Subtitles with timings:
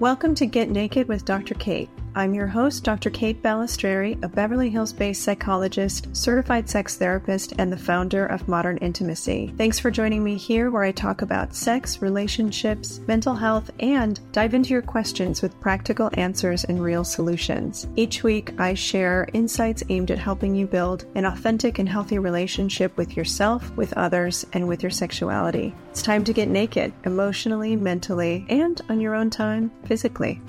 [0.00, 1.54] Welcome to Get Naked with Dr.
[1.54, 1.90] Kate.
[2.18, 3.10] I'm your host, Dr.
[3.10, 8.76] Kate Balestrieri, a Beverly Hills based psychologist, certified sex therapist, and the founder of Modern
[8.78, 9.54] Intimacy.
[9.56, 14.54] Thanks for joining me here, where I talk about sex, relationships, mental health, and dive
[14.54, 17.86] into your questions with practical answers and real solutions.
[17.94, 22.96] Each week, I share insights aimed at helping you build an authentic and healthy relationship
[22.96, 25.72] with yourself, with others, and with your sexuality.
[25.90, 30.42] It's time to get naked, emotionally, mentally, and on your own time, physically.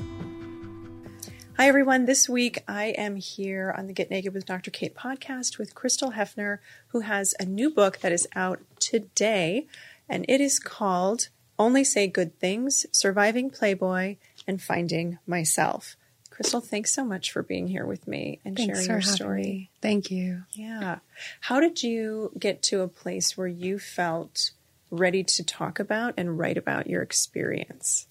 [1.60, 2.06] Hi, everyone.
[2.06, 4.72] This week I am here on the Get Naked with Dr.
[4.72, 9.68] Kate podcast with Crystal Hefner, who has a new book that is out today,
[10.08, 11.28] and it is called
[11.60, 14.16] Only Say Good Things Surviving Playboy
[14.48, 15.98] and Finding Myself.
[16.30, 19.44] Crystal, thanks so much for being here with me and thanks sharing your story.
[19.44, 19.70] Me.
[19.82, 20.44] Thank you.
[20.54, 21.00] Yeah.
[21.42, 24.52] How did you get to a place where you felt
[24.90, 28.08] ready to talk about and write about your experience?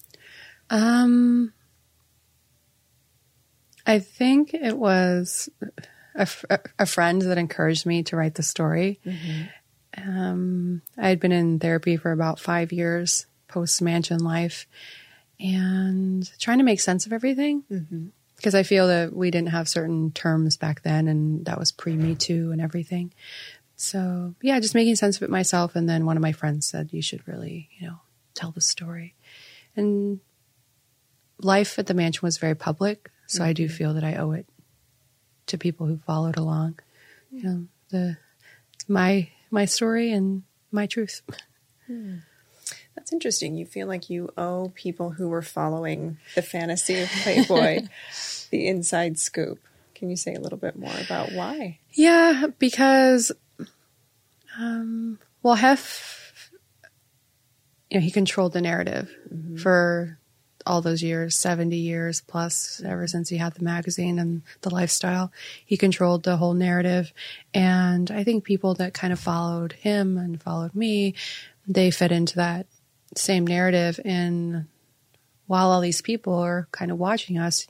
[0.69, 1.53] Um,
[3.85, 5.49] I think it was
[6.15, 6.27] a,
[6.77, 8.99] a friend that encouraged me to write the story.
[9.05, 10.09] Mm-hmm.
[10.09, 14.67] Um, I had been in therapy for about five years post mansion life
[15.39, 17.63] and trying to make sense of everything.
[17.71, 18.07] Mm-hmm.
[18.35, 21.97] Because I feel that we didn't have certain terms back then, and that was pre
[21.97, 23.11] Me Too and everything.
[23.75, 25.75] So, yeah, just making sense of it myself.
[25.75, 27.97] And then one of my friends said, You should really, you know,
[28.35, 29.13] tell the story.
[29.75, 30.21] And
[31.41, 33.11] life at the mansion was very public.
[33.29, 33.49] So mm-hmm.
[33.49, 34.47] I do feel that I owe it
[35.47, 36.79] to people who followed along.
[37.31, 38.17] You know, the
[38.87, 41.21] my my story and my truth.
[41.87, 42.17] Hmm.
[42.95, 43.55] That's interesting.
[43.55, 47.87] You feel like you owe people who were following the fantasy of Playboy
[48.51, 49.57] the inside scoop.
[49.95, 51.79] Can you say a little bit more about why?
[51.93, 53.31] Yeah, because
[54.59, 56.51] um well Hef
[57.89, 59.57] you know, he controlled the narrative mm-hmm.
[59.57, 60.19] for
[60.69, 65.31] all those years 70 years plus ever since he had the magazine and the lifestyle
[65.65, 67.11] he controlled the whole narrative.
[67.53, 71.15] And i think people that kind of followed him and followed me
[71.67, 72.65] they fit into that
[73.15, 73.99] same narrative.
[74.03, 74.65] And
[75.47, 77.67] while all these people are kind of watching us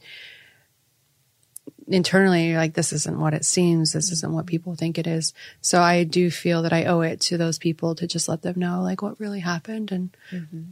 [1.88, 3.94] internally like this isn't what it seems.
[3.94, 5.34] This isn't what people think it is.
[5.62, 8.60] So i do feel that i owe it to those people to just let them
[8.60, 10.64] know like what really happened and mm-hmm.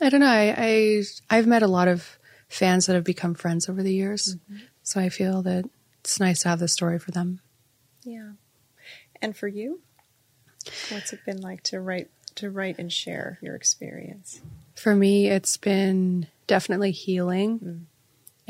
[0.00, 0.26] I don't know.
[0.26, 2.18] I, I I've met a lot of
[2.48, 4.64] fans that have become friends over the years, mm-hmm.
[4.82, 5.64] so I feel that
[6.00, 7.40] it's nice to have the story for them.
[8.04, 8.32] Yeah,
[9.22, 9.80] and for you,
[10.90, 14.40] what's it been like to write to write and share your experience?
[14.74, 17.80] For me, it's been definitely healing, mm.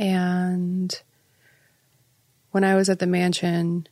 [0.02, 1.00] and
[2.50, 3.88] when I was at the mansion.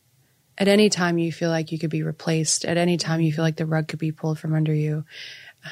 [0.57, 3.43] At any time you feel like you could be replaced, at any time you feel
[3.43, 5.05] like the rug could be pulled from under you,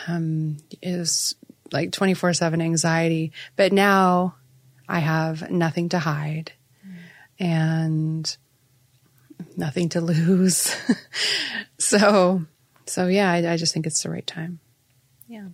[0.08, 1.34] um, is
[1.72, 3.32] like 24 7 anxiety.
[3.56, 4.36] But now
[4.88, 6.52] I have nothing to hide
[6.86, 7.44] mm.
[7.44, 8.36] and
[9.56, 10.74] nothing to lose.
[11.78, 12.42] so,
[12.86, 14.60] so yeah, I, I just think it's the right time.
[15.26, 15.48] Yeah.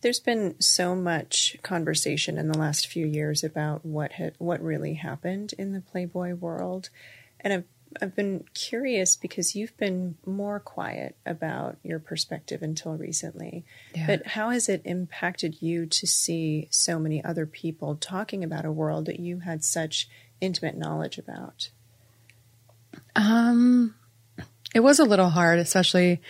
[0.00, 4.94] There's been so much conversation in the last few years about what ha- what really
[4.94, 6.90] happened in the Playboy world,
[7.40, 7.64] and I've
[8.00, 13.64] I've been curious because you've been more quiet about your perspective until recently.
[13.94, 14.06] Yeah.
[14.06, 18.72] But how has it impacted you to see so many other people talking about a
[18.72, 20.08] world that you had such
[20.40, 21.70] intimate knowledge about?
[23.16, 23.94] Um,
[24.74, 26.20] it was a little hard, especially,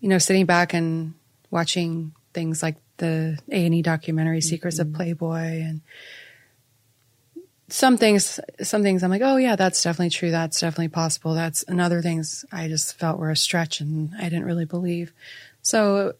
[0.00, 1.14] you know, sitting back and
[1.50, 4.90] watching things like the A and E documentary "Secrets mm-hmm.
[4.90, 5.80] of Playboy" and
[7.70, 10.30] some things, some things I'm like, oh yeah, that's definitely true.
[10.30, 11.34] That's definitely possible.
[11.34, 15.12] That's and other things I just felt were a stretch and I didn't really believe.
[15.62, 16.14] So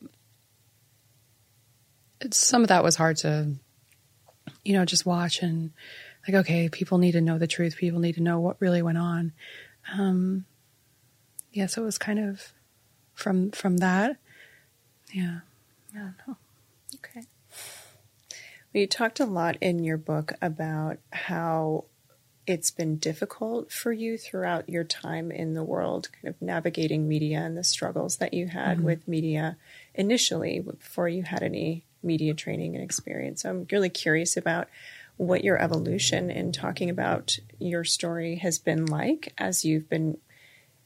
[2.31, 3.53] some of that was hard to,
[4.65, 5.73] you know, just watch and
[6.27, 7.77] like, okay, people need to know the truth.
[7.77, 9.33] People need to know what really went on.
[9.93, 10.45] Um,
[11.53, 12.53] yeah, so it was kind of
[13.15, 14.17] from from that.
[15.13, 15.41] Yeah,
[15.95, 16.37] I don't know.
[16.95, 17.27] Well,
[18.73, 21.85] you talked a lot in your book about how
[22.47, 27.39] it's been difficult for you throughout your time in the world, kind of navigating media
[27.39, 28.87] and the struggles that you had mm-hmm.
[28.87, 29.57] with media
[29.95, 33.43] initially before you had any media training and experience.
[33.43, 34.69] So I'm really curious about
[35.17, 40.17] what your evolution in talking about your story has been like as you've been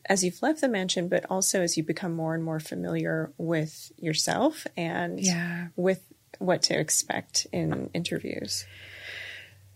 [0.07, 3.91] as you've left the mansion, but also as you become more and more familiar with
[3.97, 5.69] yourself and yeah.
[5.77, 6.03] with
[6.39, 8.67] what to expect in interviews.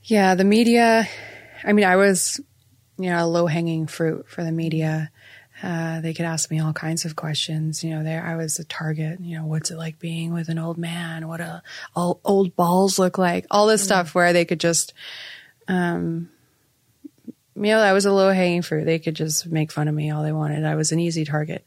[0.02, 1.08] Yeah, the media.
[1.64, 2.40] I mean, I was,
[2.98, 5.10] you know, a low hanging fruit for the media.
[5.60, 7.82] Uh, they could ask me all kinds of questions.
[7.82, 9.20] You know, there I was a target.
[9.20, 11.26] You know, what's it like being with an old man?
[11.26, 11.62] What a
[11.96, 13.46] all, old balls look like?
[13.50, 14.94] All this stuff where they could just,
[15.66, 16.30] um,
[17.26, 18.84] you know, that was a low hanging fruit.
[18.84, 20.64] They could just make fun of me all they wanted.
[20.64, 21.66] I was an easy target.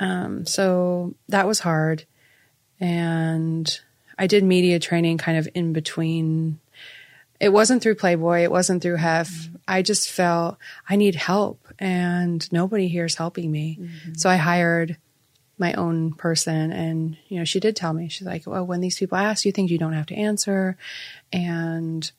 [0.00, 2.06] Um, so that was hard,
[2.80, 3.80] and
[4.18, 6.58] I did media training kind of in between.
[7.40, 8.40] It wasn't through Playboy.
[8.40, 9.48] It wasn't through Hef.
[9.66, 13.78] I just felt I need help and nobody here is helping me.
[13.80, 14.14] Mm-hmm.
[14.14, 14.96] So I hired
[15.58, 18.96] my own person and you know she did tell me she's like well when these
[18.96, 20.76] people ask you things you don't have to answer
[21.32, 22.12] and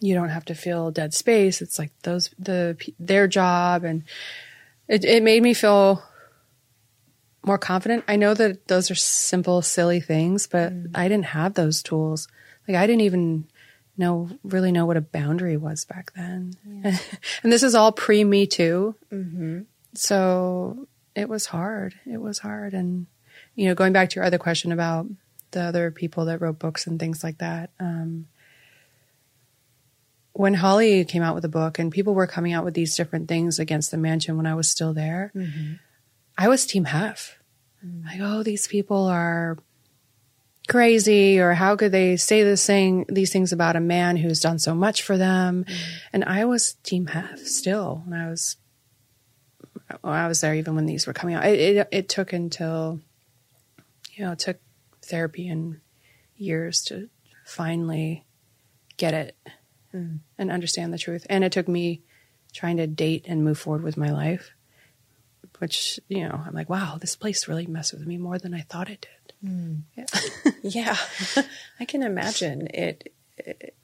[0.00, 4.04] you don't have to fill dead space it's like those the their job and
[4.86, 6.02] it, it made me feel
[7.44, 10.90] more confident i know that those are simple silly things but mm.
[10.94, 12.28] i didn't have those tools
[12.68, 13.46] like i didn't even
[14.00, 16.54] know really know what a boundary was back then.
[16.66, 16.98] Yeah.
[17.44, 18.96] and this is all pre Me Too.
[19.12, 19.60] Mm-hmm.
[19.94, 21.94] So it was hard.
[22.10, 22.74] It was hard.
[22.74, 23.06] And,
[23.54, 25.06] you know, going back to your other question about
[25.52, 27.70] the other people that wrote books and things like that.
[27.78, 28.26] Um,
[30.32, 33.28] when Holly came out with a book and people were coming out with these different
[33.28, 35.74] things against the mansion when I was still there, mm-hmm.
[36.40, 37.38] I was Team Hef.
[37.84, 38.06] Mm-hmm.
[38.06, 39.58] Like, oh, these people are
[40.68, 44.56] crazy or how could they say this thing these things about a man who's done
[44.56, 45.76] so much for them mm.
[46.12, 48.56] and i was team Hef still when i was
[50.04, 53.00] well, i was there even when these were coming out it, it, it took until
[54.12, 54.58] you know it took
[55.02, 55.80] therapy and
[56.36, 57.08] years to
[57.44, 58.24] finally
[58.96, 59.36] get it
[59.92, 60.20] mm.
[60.38, 62.00] and understand the truth and it took me
[62.52, 64.52] trying to date and move forward with my life
[65.60, 68.60] which you know i'm like wow this place really messed with me more than i
[68.60, 69.82] thought it did Mm.
[69.96, 70.06] Yeah.
[70.62, 70.96] yeah.
[71.80, 73.74] I can imagine it, it,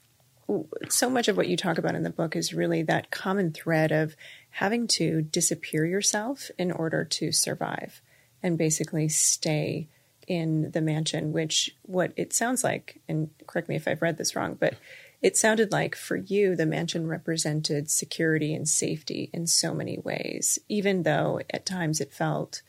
[0.89, 3.91] So much of what you talk about in the book is really that common thread
[3.91, 4.15] of
[4.51, 8.01] having to disappear yourself in order to survive
[8.43, 9.87] and basically stay
[10.27, 14.35] in the mansion, which what it sounds like, and correct me if I've read this
[14.35, 14.75] wrong, but
[15.21, 20.59] it sounded like for you, the mansion represented security and safety in so many ways,
[20.69, 22.61] even though at times it felt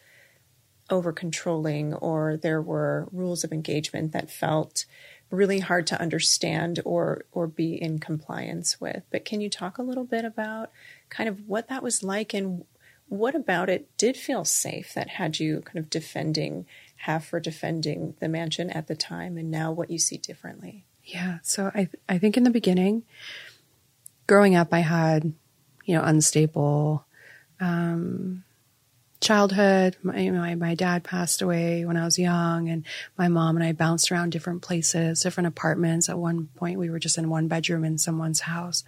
[0.90, 4.86] over controlling or there were rules of engagement that felt
[5.30, 9.02] really hard to understand or or be in compliance with.
[9.10, 10.70] But can you talk a little bit about
[11.10, 12.64] kind of what that was like and
[13.08, 16.66] what about it did feel safe that had you kind of defending
[16.96, 20.84] Hef for defending the mansion at the time and now what you see differently?
[21.08, 21.38] Yeah.
[21.42, 23.02] So I I think in the beginning,
[24.26, 25.32] growing up I had,
[25.84, 27.04] you know, unstable
[27.60, 28.44] um
[29.20, 29.96] childhood.
[30.02, 32.84] My, my, my dad passed away when I was young, and
[33.16, 36.08] my mom and I bounced around different places, different apartments.
[36.08, 38.84] At one point, we were just in one bedroom in someone's house.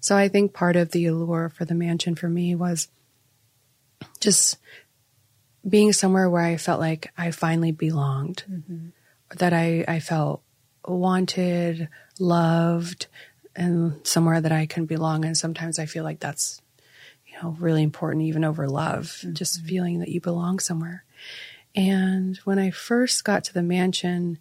[0.00, 2.88] So I think part of the allure for the mansion for me was
[4.18, 4.56] just
[5.68, 8.88] being somewhere where I felt like I finally belonged, mm-hmm.
[9.36, 10.42] that I, I felt
[10.88, 11.88] wanted,
[12.18, 13.06] loved,
[13.54, 15.24] and somewhere that I can belong.
[15.24, 16.60] And sometimes I feel like that's
[17.26, 19.34] you know, really important even over love, mm-hmm.
[19.34, 21.04] just feeling that you belong somewhere.
[21.74, 24.38] And when I first got to the mansion,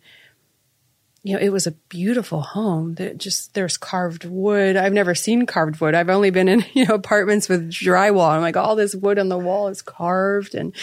[1.23, 4.77] you know, it was a beautiful home that just there's carved wood.
[4.77, 5.94] I've never seen carved wood.
[5.94, 8.29] I've only been in, you know, apartments with drywall.
[8.29, 10.73] I'm like, all this wood on the wall is carved and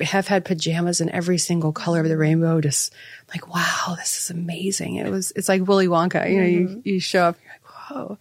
[0.00, 2.60] have had pajamas in every single color of the rainbow.
[2.60, 2.94] Just
[3.28, 4.96] like, wow, this is amazing.
[4.96, 6.30] It was, it's like Willy Wonka.
[6.30, 6.80] You know, mm-hmm.
[6.84, 8.18] you, you show up, you're like, whoa.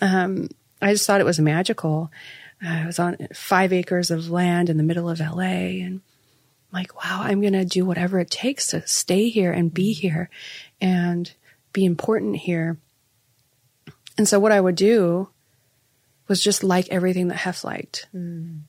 [0.00, 0.48] Um,
[0.80, 2.10] I just thought it was magical.
[2.60, 6.00] I was on five acres of land in the middle of LA and
[6.72, 9.92] I'm like, wow, I'm going to do whatever it takes to stay here and be
[9.92, 10.30] here
[10.80, 11.32] and
[11.72, 12.78] be important here.
[14.16, 15.28] And so what I would do
[16.28, 18.06] was just like everything that Hef liked.
[18.14, 18.60] Mm.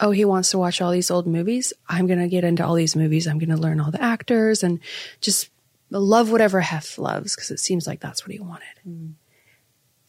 [0.00, 1.72] Oh, he wants to watch all these old movies.
[1.88, 3.26] I'm going to get into all these movies.
[3.26, 4.80] I'm going to learn all the actors and
[5.20, 5.50] just
[5.90, 8.66] love whatever Hef loves because it seems like that's what he wanted.
[8.86, 9.14] Mm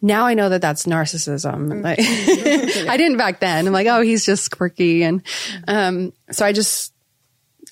[0.01, 1.67] now I know that that's narcissism.
[1.67, 1.84] Mm.
[1.84, 2.00] Like,
[2.89, 3.67] I didn't back then.
[3.67, 5.03] I'm like, oh, he's just quirky.
[5.03, 5.22] And,
[5.67, 6.93] um, so I just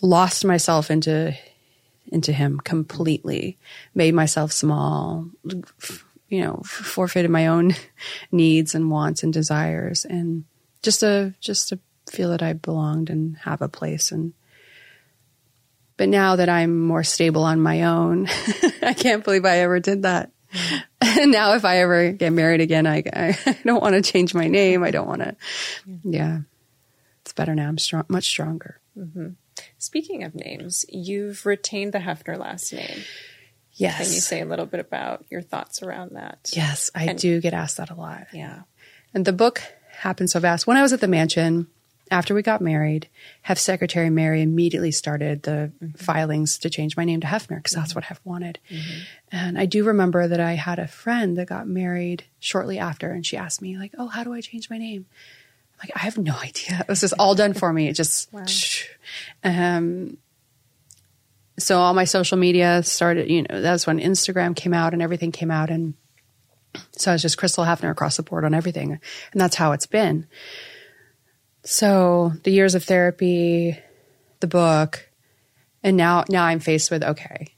[0.02, 1.36] lost myself into,
[2.12, 3.58] into him completely,
[3.96, 5.28] made myself small,
[6.28, 7.76] you know, forfeited my own
[8.32, 10.44] needs and wants and desires and
[10.84, 14.12] just to, just to feel that I belonged and have a place.
[14.12, 14.34] And,
[15.98, 18.28] but now that I'm more stable on my own,
[18.82, 20.32] I can't believe I ever did that.
[21.02, 24.48] And now if I ever get married again, I, I don't want to change my
[24.48, 24.84] name.
[24.84, 25.36] I don't want to.
[26.04, 26.40] Yeah.
[27.22, 27.68] It's better now.
[27.68, 28.80] I'm strong, much stronger.
[28.98, 29.30] Mm-hmm.
[29.78, 33.02] Speaking of names, you've retained the Hefner last name.
[33.74, 33.98] Yes.
[33.98, 36.52] Can you say a little bit about your thoughts around that?
[36.54, 38.28] Yes, I and, do get asked that a lot.
[38.34, 38.62] Yeah.
[39.14, 39.62] And the book
[40.00, 40.66] happened so fast.
[40.66, 41.68] When I was at the mansion,
[42.12, 43.08] after we got married,
[43.44, 45.92] have Secretary Mary immediately started the mm-hmm.
[45.98, 48.60] filings to change my name to Hefner because that's what Hef wanted.
[48.70, 49.00] Mm-hmm.
[49.32, 53.26] And I do remember that I had a friend that got married shortly after, and
[53.26, 55.06] she asked me like, "Oh, how do I change my name?"
[55.74, 56.86] I'm like, I have no idea.
[56.88, 57.88] This is all done for me.
[57.88, 58.46] It just, wow.
[59.44, 60.18] um,
[61.60, 63.30] so all my social media started.
[63.30, 65.96] You know, that's when Instagram came out and everything came out, and
[66.92, 69.88] so I was just Crystal Hefner across the board on everything, and that's how it's
[69.88, 70.28] been.
[71.70, 73.78] So the years of therapy,
[74.40, 75.06] the book,
[75.84, 77.54] and now now I'm faced with okay,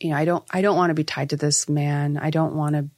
[0.00, 2.16] you know, I don't I don't want to be tied to this man.
[2.16, 2.88] I don't want to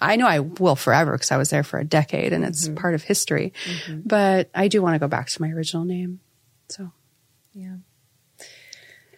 [0.00, 2.74] I know I will forever because I was there for a decade and it's mm-hmm.
[2.74, 3.52] part of history.
[3.64, 4.00] Mm-hmm.
[4.04, 6.18] But I do want to go back to my original name.
[6.68, 6.90] So,
[7.52, 7.76] yeah.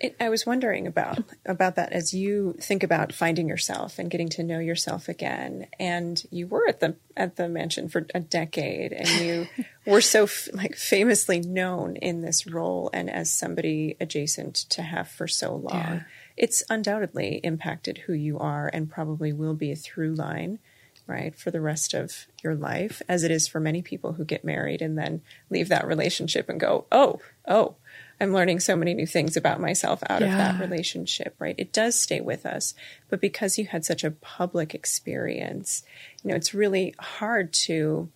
[0.04, 4.28] It, I was wondering about about that as you think about finding yourself and getting
[4.30, 5.66] to know yourself again.
[5.80, 9.46] And you were at the at the mansion for a decade, and you
[9.86, 15.10] were so f- like famously known in this role and as somebody adjacent to Hef
[15.10, 15.74] for so long.
[15.74, 16.00] Yeah.
[16.36, 20.58] It's undoubtedly impacted who you are, and probably will be a through line
[21.06, 24.42] right, for the rest of your life, as it is for many people who get
[24.42, 25.20] married and then
[25.50, 27.74] leave that relationship and go, oh, oh,
[28.20, 30.32] I'm learning so many new things about myself out yeah.
[30.32, 31.54] of that relationship, right?
[31.58, 32.74] It does stay with us.
[33.08, 35.82] But because you had such a public experience,
[36.22, 38.08] you know, it's really hard to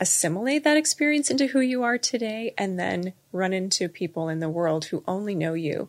[0.00, 4.48] assimilate that experience into who you are today and then run into people in the
[4.48, 5.88] world who only know you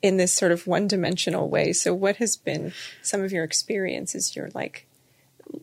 [0.00, 1.72] in this sort of one dimensional way.
[1.72, 2.72] So, what has been
[3.02, 4.36] some of your experiences?
[4.36, 4.86] You're like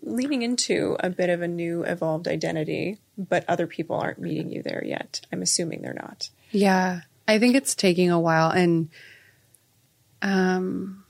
[0.01, 4.61] leaning into a bit of a new evolved identity, but other people aren't meeting you
[4.61, 5.21] there yet.
[5.31, 6.29] I'm assuming they're not.
[6.55, 8.87] Yeah, I think it's taking a while, and
[10.21, 11.03] um,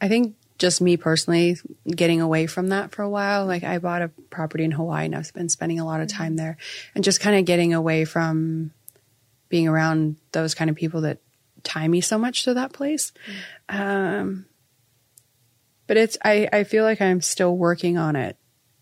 [0.00, 3.46] I think just me personally getting away from that for a while.
[3.46, 6.34] Like I bought a property in Hawaii, and I've been spending a lot of time
[6.34, 6.56] there,
[6.96, 8.72] and just kind of getting away from
[9.48, 11.18] being around those kind of people that
[11.62, 13.12] tie me so much to that place.
[13.68, 14.46] Um,
[15.86, 18.36] but it's I, I feel like I'm still working on it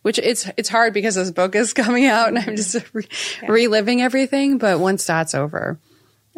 [0.06, 3.08] which it's it's hard because this book is coming out and I'm just re-
[3.42, 3.50] yeah.
[3.50, 4.56] reliving everything.
[4.56, 5.80] But once that's over,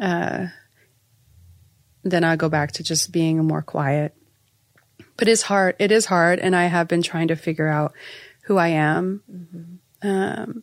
[0.01, 0.47] uh,
[2.03, 4.15] then I'll go back to just being more quiet.
[5.19, 5.77] But it's hard.
[5.79, 7.93] It is hard, and I have been trying to figure out
[8.45, 9.23] who I am.
[9.31, 10.09] Mm-hmm.
[10.09, 10.63] Um,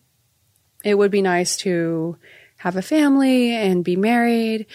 [0.83, 2.17] it would be nice to
[2.57, 4.65] have a family and be married.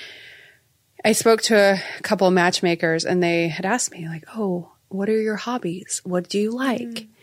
[1.04, 5.08] I spoke to a couple of matchmakers, and they had asked me like, "Oh, what
[5.08, 6.00] are your hobbies?
[6.04, 7.14] What do you like?" Mm-hmm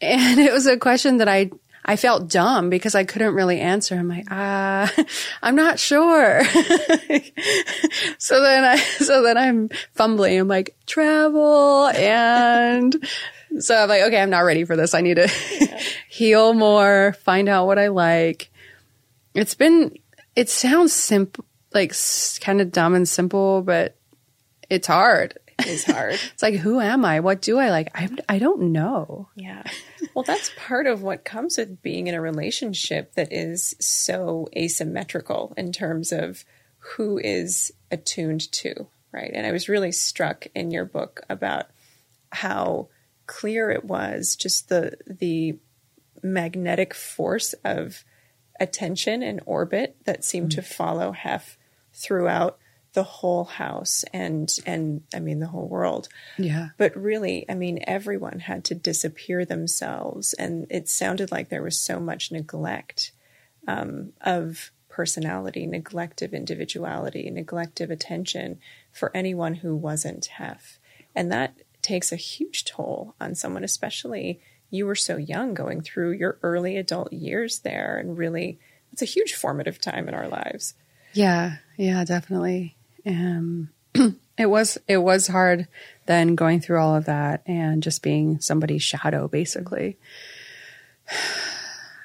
[0.00, 1.50] and it was a question that I
[1.88, 3.94] I felt dumb because I couldn't really answer.
[3.94, 5.04] I'm like, ah, uh,
[5.42, 6.44] I'm not sure.
[8.18, 10.36] so then I, so then I'm fumbling.
[10.40, 11.86] I'm like, travel.
[11.86, 13.08] And
[13.60, 14.94] so I'm like, okay, I'm not ready for this.
[14.94, 15.80] I need to yeah.
[16.08, 18.50] heal more, find out what I like.
[19.34, 19.96] It's been,
[20.34, 21.94] it sounds simple, like
[22.40, 23.96] kind of dumb and simple, but
[24.68, 26.14] it's hard It's hard.
[26.14, 27.20] it's like, who am I?
[27.20, 27.90] What do I like?
[27.94, 29.28] I, I don't know.
[29.36, 29.62] Yeah.
[30.14, 35.54] Well, that's part of what comes with being in a relationship that is so asymmetrical
[35.56, 36.44] in terms of
[36.78, 39.30] who is attuned to, right?
[39.32, 41.66] And I was really struck in your book about
[42.30, 42.88] how
[43.26, 45.58] clear it was just the the
[46.22, 48.04] magnetic force of
[48.58, 50.60] attention and orbit that seemed mm-hmm.
[50.60, 51.58] to follow Hef
[51.92, 52.58] throughout
[52.96, 56.08] the whole house and and I mean the whole world.
[56.38, 56.70] Yeah.
[56.78, 61.78] But really, I mean everyone had to disappear themselves and it sounded like there was
[61.78, 63.12] so much neglect
[63.68, 68.60] um, of personality, neglect of individuality, neglect of attention
[68.90, 70.78] for anyone who wasn't Hef.
[71.14, 76.12] And that takes a huge toll on someone, especially you were so young going through
[76.12, 78.58] your early adult years there and really
[78.90, 80.72] it's a huge formative time in our lives.
[81.12, 82.75] Yeah, yeah, definitely.
[83.06, 83.70] Um,
[84.38, 85.68] it was it was hard
[86.06, 89.96] then going through all of that and just being somebody's shadow basically.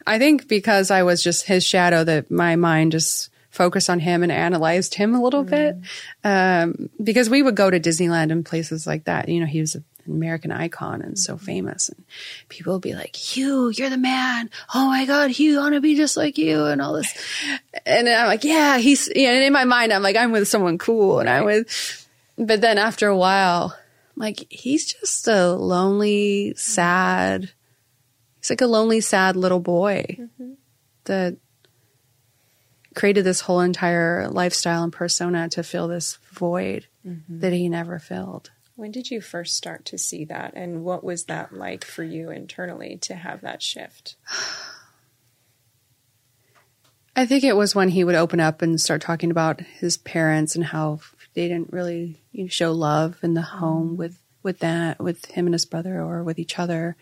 [0.07, 4.23] I think because I was just his shadow that my mind just focused on him
[4.23, 5.49] and analyzed him a little mm.
[5.49, 5.77] bit.
[6.23, 9.29] Um, because we would go to Disneyland and places like that.
[9.29, 11.89] You know, he was a American icon and so famous.
[11.89, 12.03] And
[12.49, 14.49] people will be like, Hugh, you're the man.
[14.73, 17.13] Oh my God, Hugh, I want to be just like you and all this.
[17.85, 20.47] And I'm like, yeah, he's, you know, and in my mind, I'm like, I'm with
[20.47, 23.75] someone cool and I'm with, but then after a while,
[24.15, 27.51] I'm like, he's just a lonely, sad,
[28.39, 30.53] he's like a lonely, sad little boy mm-hmm.
[31.05, 31.37] that
[32.93, 37.39] created this whole entire lifestyle and persona to fill this void mm-hmm.
[37.39, 38.51] that he never filled.
[38.75, 40.53] When did you first start to see that?
[40.55, 44.15] And what was that like for you internally to have that shift?
[47.15, 50.55] I think it was when he would open up and start talking about his parents
[50.55, 51.01] and how
[51.33, 55.65] they didn't really show love in the home with with that with him and his
[55.65, 56.95] brother or with each other.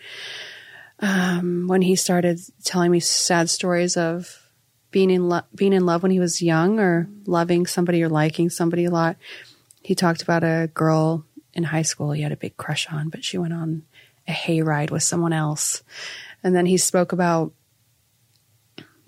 [0.99, 4.49] Um, when he started telling me sad stories of
[4.91, 8.49] being in lo- being in love when he was young or loving somebody or liking
[8.49, 9.15] somebody a lot.
[9.81, 13.23] He talked about a girl in high school he had a big crush on, but
[13.23, 13.83] she went on
[14.27, 15.83] a hayride with someone else.
[16.43, 17.53] And then he spoke about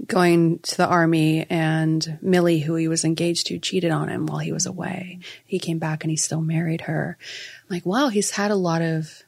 [0.08, 4.40] going to the army and Millie, who he was engaged to, cheated on him while
[4.40, 5.20] he was away.
[5.46, 7.18] He came back and he still married her.
[7.62, 9.24] I'm like, wow, he's had a lot of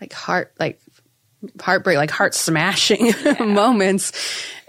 [0.00, 0.80] like heart, like
[1.60, 3.42] heartbreak, like heart smashing yeah.
[3.42, 4.12] moments.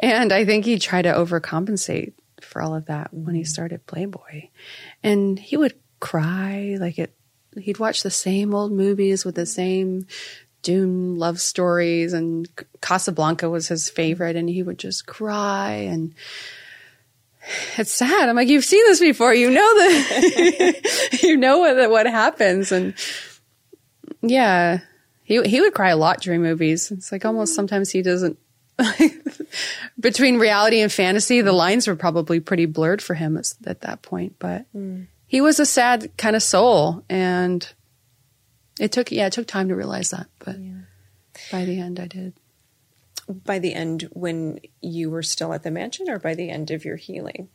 [0.01, 3.47] And I think he tried to overcompensate for all of that when he mm.
[3.47, 4.49] started Playboy.
[5.03, 7.13] And he would cry like it,
[7.59, 10.07] he'd watch the same old movies with the same
[10.61, 12.49] Dune love stories and
[12.81, 16.13] Casablanca was his favorite and he would just cry and
[17.77, 18.27] it's sad.
[18.27, 19.33] I'm like, you've seen this before.
[19.33, 22.95] You know that you know what what happens and
[24.21, 24.79] yeah,
[25.23, 26.89] he he would cry a lot during movies.
[26.91, 28.39] It's like almost sometimes he doesn't
[29.99, 34.01] between reality and fantasy, the lines were probably pretty blurred for him at, at that
[34.01, 35.07] point, but mm.
[35.35, 37.73] He was a sad kind of soul and
[38.79, 40.83] it took, yeah, it took time to realize that, but yeah.
[41.51, 42.35] by the end, I did.
[43.27, 46.85] By the end, when you were still at the mansion, or by the end of
[46.85, 47.49] your healing?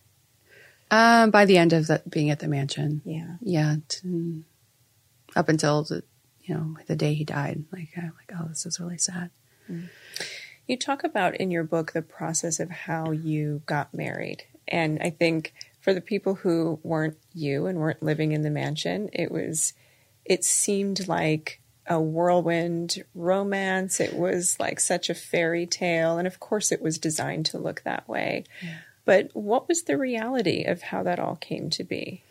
[0.91, 3.01] Um, by the end of the, being at the mansion.
[3.07, 3.77] Yeah, yeah.
[3.89, 4.45] To,
[5.35, 6.03] up until the,
[6.43, 7.65] you know, the day he died.
[7.73, 9.31] Like, I'm like, oh, this is really sad.
[9.71, 9.89] Mm.
[10.67, 15.09] You talk about in your book the process of how you got married, and I
[15.09, 19.73] think for the people who weren't you and weren't living in the mansion, it was
[20.25, 23.99] it seemed like a whirlwind romance.
[23.99, 26.19] It was like such a fairy tale.
[26.19, 28.45] And of course, it was designed to look that way.
[28.63, 28.79] Yeah.
[29.05, 32.23] But what was the reality of how that all came to be?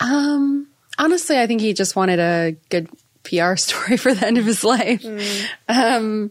[0.00, 2.88] Um, honestly, I think he just wanted a good
[3.24, 5.02] PR story for the end of his life.
[5.02, 5.48] Mm.
[5.68, 6.30] Um,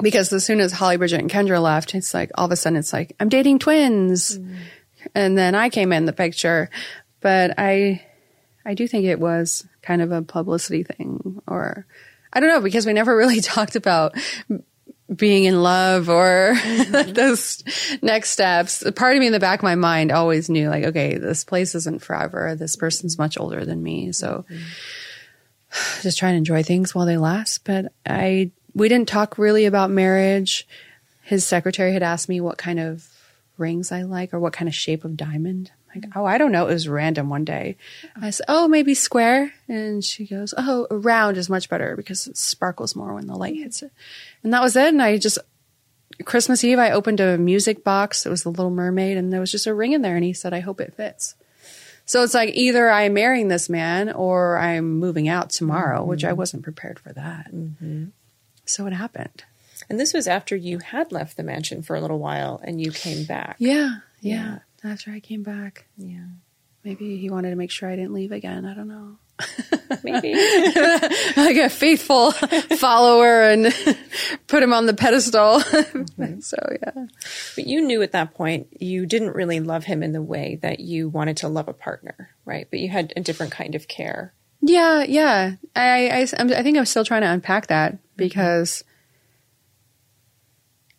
[0.00, 2.78] because as soon as Holly Bridget and Kendra left, it's like all of a sudden
[2.78, 4.38] it's like, I'm dating twins.
[4.38, 4.56] Mm.
[5.14, 6.70] And then I came in the picture.
[7.20, 8.04] But I
[8.66, 11.86] I do think it was kind of a publicity thing or
[12.32, 14.14] I don't know because we never really talked about
[15.14, 17.12] being in love or mm-hmm.
[17.12, 17.62] those
[18.02, 18.82] next steps.
[18.96, 21.74] Part of me in the back of my mind always knew like, okay, this place
[21.74, 22.54] isn't forever.
[22.54, 24.12] This person's much older than me.
[24.12, 26.02] So mm-hmm.
[26.02, 27.64] just try and enjoy things while they last.
[27.64, 30.66] But I, we didn't talk really about marriage.
[31.22, 33.08] His secretary had asked me what kind of
[33.56, 36.66] rings I like or what kind of shape of diamond like, oh, I don't know.
[36.66, 37.76] It was random one day.
[38.20, 39.52] I said, oh, maybe square.
[39.68, 43.56] And she goes, oh, round is much better because it sparkles more when the light
[43.56, 43.92] hits it.
[44.42, 44.88] And that was it.
[44.88, 45.38] And I just,
[46.24, 48.26] Christmas Eve, I opened a music box.
[48.26, 50.16] It was the Little Mermaid and there was just a ring in there.
[50.16, 51.34] And he said, I hope it fits.
[52.06, 56.10] So it's like either I'm marrying this man or I'm moving out tomorrow, mm-hmm.
[56.10, 57.54] which I wasn't prepared for that.
[57.54, 58.06] Mm-hmm.
[58.66, 59.44] So it happened.
[59.88, 62.90] And this was after you had left the mansion for a little while and you
[62.90, 63.56] came back.
[63.58, 63.96] Yeah.
[64.20, 64.58] Yeah.
[64.84, 65.86] yeah after I came back.
[65.96, 66.26] Yeah.
[66.84, 68.66] Maybe he wanted to make sure I didn't leave again.
[68.66, 69.16] I don't know.
[70.04, 70.34] Maybe.
[71.36, 72.30] like a faithful
[72.78, 73.74] follower and
[74.46, 75.60] put him on the pedestal.
[75.60, 76.40] Mm-hmm.
[76.40, 77.06] so, yeah.
[77.54, 80.80] But you knew at that point you didn't really love him in the way that
[80.80, 82.66] you wanted to love a partner, right?
[82.70, 84.32] But you had a different kind of care.
[84.60, 85.56] Yeah, yeah.
[85.76, 88.82] I, I, I think I'm still trying to unpack that because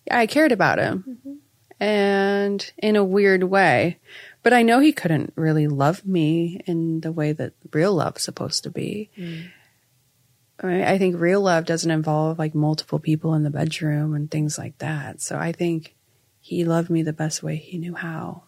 [0.09, 1.03] I cared about him.
[1.07, 1.33] Mm-hmm
[1.79, 3.99] and in a weird way.
[4.43, 8.63] But I know he couldn't really love me in the way that real love's supposed
[8.63, 9.09] to be.
[9.17, 9.49] Mm.
[10.59, 14.29] I, mean, I think real love doesn't involve like multiple people in the bedroom and
[14.29, 15.21] things like that.
[15.21, 15.95] So I think
[16.39, 18.43] he loved me the best way he knew how.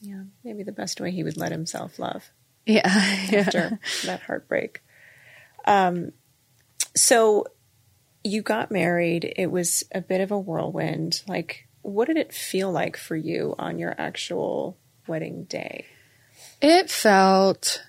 [0.00, 2.30] Yeah, maybe the best way he would let himself love.
[2.66, 4.06] Yeah, after yeah.
[4.06, 4.82] that heartbreak.
[5.66, 6.12] Um,
[6.96, 7.46] so
[8.24, 9.32] you got married.
[9.36, 11.22] It was a bit of a whirlwind.
[11.28, 15.84] Like what did it feel like for you on your actual wedding day?
[16.60, 17.82] It felt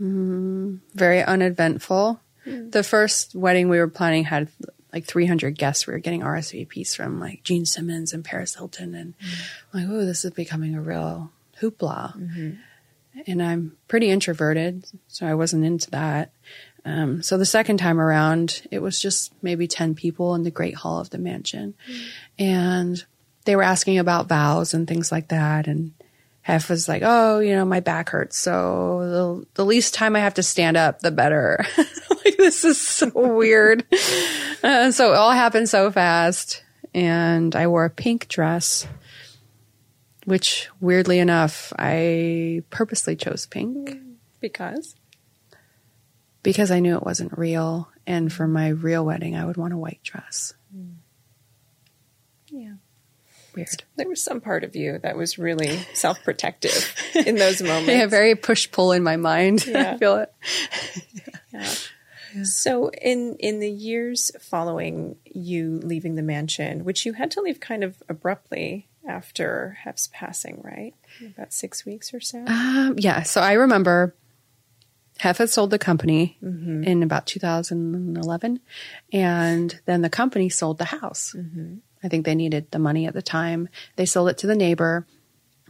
[0.00, 2.20] mm, very uneventful.
[2.46, 2.72] Mm.
[2.72, 4.48] The first wedding we were planning had
[4.92, 5.86] like 300 guests.
[5.86, 9.74] We were getting RSVPs from like Gene Simmons and Paris Hilton, and mm.
[9.74, 11.30] like, oh, this is becoming a real
[11.60, 12.16] hoopla.
[12.16, 12.50] Mm-hmm.
[13.26, 16.32] And I'm pretty introverted, so I wasn't into that.
[16.86, 20.76] Um, so the second time around, it was just maybe 10 people in the Great
[20.76, 21.74] Hall of the mansion.
[21.90, 22.04] Mm.
[22.38, 23.04] And
[23.44, 25.66] they were asking about vows and things like that.
[25.66, 25.94] And
[26.42, 28.38] Hef was like, oh, you know, my back hurts.
[28.38, 31.66] So the, the least time I have to stand up, the better.
[31.76, 33.84] like, this is so weird.
[34.62, 36.62] Uh, so it all happened so fast.
[36.94, 38.86] and I wore a pink dress,
[40.24, 43.98] which weirdly enough, I purposely chose pink
[44.40, 44.94] Because?
[46.46, 47.90] Because I knew it wasn't real.
[48.06, 50.54] And for my real wedding, I would want a white dress.
[52.48, 52.74] Yeah.
[53.56, 53.82] Weird.
[53.96, 57.88] There was some part of you that was really self protective in those moments.
[57.88, 59.66] Yeah, very push pull in my mind.
[59.76, 59.94] Yeah.
[59.94, 60.32] I feel it.
[61.52, 62.42] Yeah.
[62.44, 67.60] So in in the years following you leaving the mansion, which you had to leave
[67.60, 70.94] kind of abruptly after Hef's passing, right?
[71.24, 72.44] About six weeks or so.
[72.46, 73.22] Um, yeah.
[73.22, 74.14] So I remember
[75.18, 76.84] Hef had sold the company mm-hmm.
[76.84, 78.60] in about 2011,
[79.12, 81.34] and then the company sold the house.
[81.36, 81.76] Mm-hmm.
[82.02, 83.68] I think they needed the money at the time.
[83.96, 85.06] They sold it to the neighbor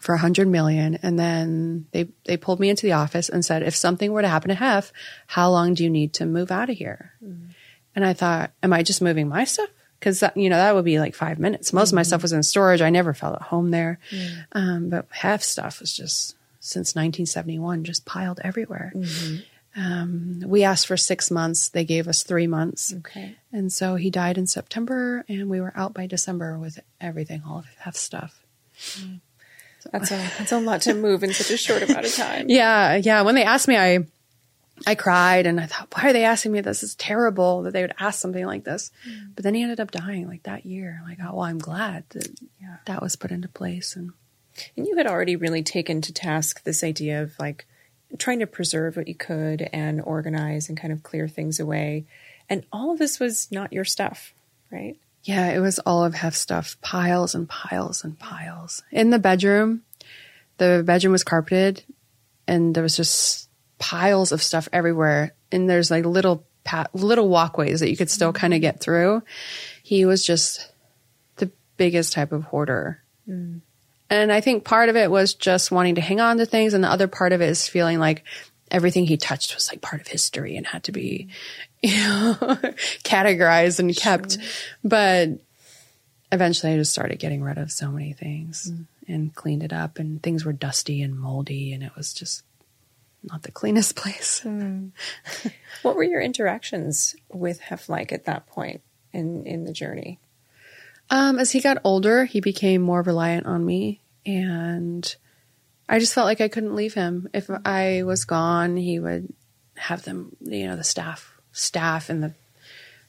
[0.01, 3.75] for hundred million, and then they they pulled me into the office and said, "If
[3.75, 4.93] something were to happen to Hef,
[5.27, 7.51] how long do you need to move out of here?" Mm-hmm.
[7.95, 10.85] And I thought, "Am I just moving my stuff?" Because uh, you know that would
[10.85, 11.73] be like five minutes.
[11.73, 12.83] Most of my stuff was in storage.
[12.83, 13.99] I never felt at home there,
[14.53, 16.36] um, but Hef stuff was just
[16.67, 18.93] since 1971 just piled everywhere.
[19.77, 21.69] Um, we asked for six months.
[21.69, 22.95] They gave us three months.
[22.99, 23.37] Okay.
[23.53, 27.59] And so he died in September, and we were out by December with everything, all
[27.59, 28.41] of Hef's stuff.
[29.93, 32.47] That's a that's a lot to move in such a short amount of time.
[32.49, 33.23] Yeah, yeah.
[33.23, 34.01] When they asked me, I
[34.87, 36.83] I cried and I thought, why are they asking me this?
[36.83, 38.91] It's terrible that they would ask something like this.
[39.35, 41.01] But then he ended up dying like that year.
[41.07, 42.29] Like, oh, well, I'm glad that
[42.61, 42.77] Yeah.
[42.87, 43.95] that was put into place.
[43.95, 44.11] And
[44.77, 47.67] And you had already really taken to task this idea of like
[48.19, 52.07] trying to preserve what you could and organize and kind of clear things away.
[52.49, 54.33] And all of this was not your stuff,
[54.71, 54.97] right?
[55.27, 58.85] yeah, it was all of Hef's stuff, piles and piles and piles.
[58.93, 59.83] In the bedroom,
[60.59, 61.83] the bedroom was carpeted
[62.47, 65.35] and there was just piles of stuff everywhere.
[65.51, 69.25] And there's like little pat, little walkways that you could still kind of get through.
[69.83, 70.71] He was just
[71.37, 73.03] the biggest type of hoarder.
[73.29, 73.63] Mm.
[74.09, 76.85] And I think part of it was just wanting to hang on to things, and
[76.85, 78.25] the other part of it is feeling like
[78.71, 81.29] everything he touched was like part of history and had to be,
[81.83, 82.35] you know,
[83.05, 84.39] categorized and kept.
[84.85, 85.31] But
[86.31, 88.87] eventually I just started getting rid of so many things mm.
[89.09, 92.45] and cleaned it up, and things were dusty and moldy, and it was just
[93.25, 94.41] not the cleanest place.
[94.41, 94.89] Hmm.
[95.83, 98.81] What were your interactions with Hef like at that point
[99.13, 100.19] in, in the journey?
[101.11, 105.17] Um, as he got older, he became more reliant on me, and
[105.89, 107.29] I just felt like I couldn't leave him.
[107.33, 109.33] If I was gone, he would
[109.77, 112.35] have them, you know, the staff, staff and the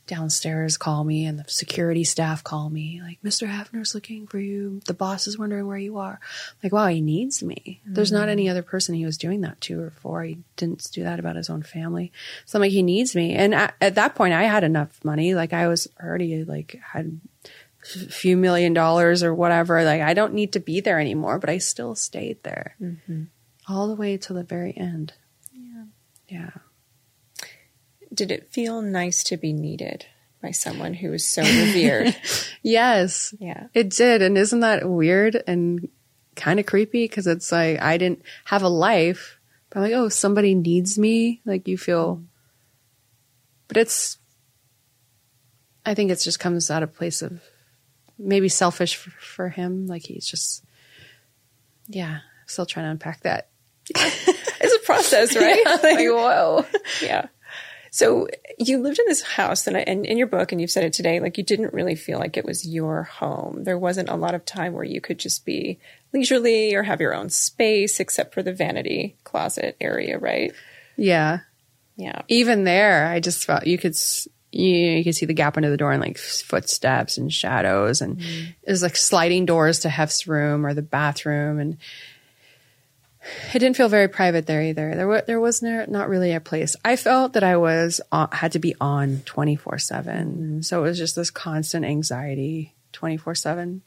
[0.05, 3.47] downstairs call me, and the security staff call me, like, "Mr.
[3.47, 4.81] Hefner's looking for you.
[4.85, 6.19] The boss is wondering where you are."
[6.63, 7.81] Like, wow, he needs me.
[7.85, 10.23] There's not any other person he was doing that to or for.
[10.23, 12.11] He didn't do that about his own family.
[12.45, 13.35] So I'm like, he needs me.
[13.35, 15.35] And at, at that point, I had enough money.
[15.35, 17.19] Like, I was already like had
[17.87, 19.83] few million dollars or whatever.
[19.83, 23.23] Like I don't need to be there anymore, but I still stayed there mm-hmm.
[23.67, 25.13] all the way to the very end.
[25.53, 25.83] Yeah.
[26.27, 26.49] Yeah.
[28.13, 30.05] Did it feel nice to be needed
[30.41, 32.15] by someone who was so revered?
[32.63, 33.33] Yes.
[33.39, 33.67] yeah.
[33.73, 34.21] It did.
[34.21, 35.87] And isn't that weird and
[36.35, 37.05] kind of creepy?
[37.05, 41.41] Because it's like I didn't have a life, but I'm like, oh, somebody needs me.
[41.45, 42.25] Like you feel, mm-hmm.
[43.69, 44.17] but it's,
[45.85, 47.39] I think it just comes out of place of
[48.19, 49.87] maybe selfish for, for him.
[49.87, 50.63] Like he's just,
[51.87, 53.49] yeah, still trying to unpack that.
[54.59, 55.63] It's a process, right?
[55.83, 56.65] like, whoa.
[57.01, 57.27] yeah.
[57.91, 58.27] So
[58.57, 60.93] you lived in this house, and, I- and in your book, and you've said it
[60.93, 63.63] today, like you didn't really feel like it was your home.
[63.63, 65.79] There wasn't a lot of time where you could just be
[66.11, 70.53] leisurely or have your own space, except for the vanity closet area, right?
[70.97, 71.41] Yeah.
[71.95, 72.23] Yeah.
[72.27, 73.95] even there, I just felt you could
[74.51, 78.19] you, you could see the gap under the door and like footsteps and shadows, and
[78.19, 81.77] it was like sliding doors to Hef's room or the bathroom, and
[83.53, 84.95] it didn't feel very private there either.
[84.95, 86.75] There was there was no, not really a place.
[86.85, 90.83] I felt that I was on, had to be on twenty four seven, so it
[90.83, 93.81] was just this constant anxiety twenty four seven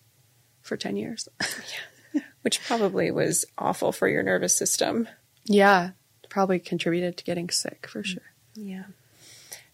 [0.61, 1.29] for ten years.
[2.43, 5.09] Which probably was awful for your nervous system.
[5.45, 5.91] yeah,
[6.29, 8.23] probably contributed to getting sick for sure.
[8.55, 8.85] Yeah.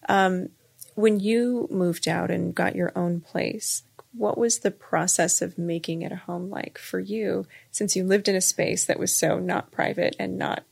[0.09, 0.49] Um,
[0.97, 6.03] when you moved out and got your own place, what was the process of making
[6.03, 9.39] it a home like for you since you lived in a space that was so
[9.39, 10.65] not private and not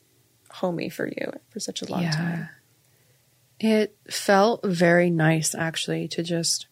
[0.50, 2.48] homey for you for such a long time?
[3.60, 6.66] It felt very nice actually to just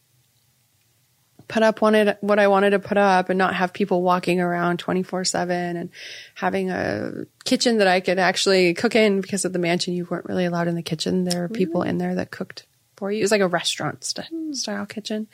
[1.47, 4.79] put up wanted what I wanted to put up and not have people walking around
[4.79, 5.91] 24/7 and
[6.35, 9.93] having a kitchen that I could actually cook in because of the mansion.
[9.93, 11.25] You weren't really allowed in the kitchen.
[11.25, 12.65] There were people in there that cooked
[13.03, 15.27] for you it was like a restaurant st- style kitchen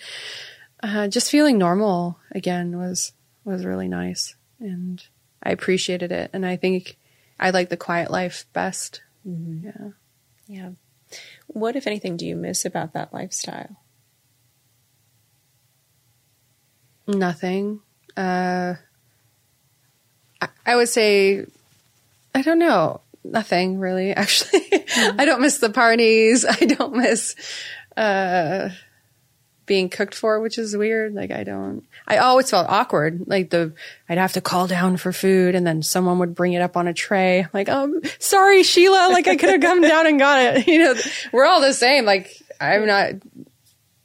[0.83, 3.13] Uh, just feeling normal again was
[3.45, 5.03] was really nice, and
[5.43, 6.31] I appreciated it.
[6.33, 6.97] And I think
[7.41, 9.03] I like the quiet life best.
[9.27, 9.67] Mm-hmm.
[9.67, 9.91] Yeah,
[10.47, 10.71] yeah.
[11.49, 13.77] What, if anything, do you miss about that lifestyle?
[17.07, 17.81] Nothing.
[18.17, 18.75] Uh,
[20.41, 21.45] I, I would say,
[22.35, 24.13] I don't know, nothing really.
[24.17, 25.21] Actually, mm-hmm.
[25.21, 26.45] I don't miss the parties.
[26.49, 27.35] I don't miss.
[27.97, 28.71] Uh,
[29.69, 31.15] being cooked for, which is weird.
[31.15, 33.29] Like I don't, I always felt awkward.
[33.29, 33.75] Like the,
[34.09, 36.89] I'd have to call down for food and then someone would bring it up on
[36.89, 37.47] a tray.
[37.53, 40.67] Like, um, sorry, Sheila, like I could have come down and got it.
[40.79, 40.95] You know,
[41.33, 42.05] we're all the same.
[42.05, 43.11] Like I'm not,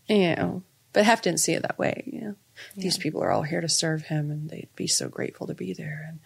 [0.08, 2.04] you know, but Hef didn't see it that way.
[2.06, 2.36] You know,
[2.76, 2.84] yeah.
[2.84, 5.74] these people are all here to serve him and they'd be so grateful to be
[5.74, 6.06] there.
[6.10, 6.20] And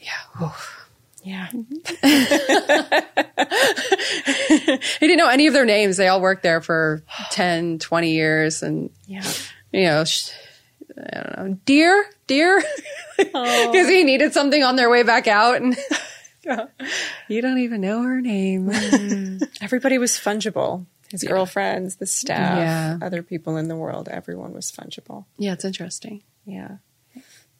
[0.00, 0.46] yeah.
[0.46, 0.85] Oof.
[1.26, 1.48] Yeah.
[1.50, 1.58] he
[5.00, 5.96] didn't know any of their names.
[5.96, 8.62] They all worked there for 10, 20 years.
[8.62, 9.24] And, yeah.
[9.72, 10.04] you know,
[10.96, 12.62] I don't know, dear, dear,
[13.16, 15.60] because he needed something on their way back out.
[15.60, 15.76] And
[17.28, 18.68] you don't even know her name.
[18.68, 19.42] mm-hmm.
[19.60, 20.86] Everybody was fungible.
[21.10, 21.30] His yeah.
[21.30, 22.98] girlfriends, the staff, yeah.
[23.04, 25.24] other people in the world, everyone was fungible.
[25.38, 26.22] Yeah, it's interesting.
[26.44, 26.76] Yeah.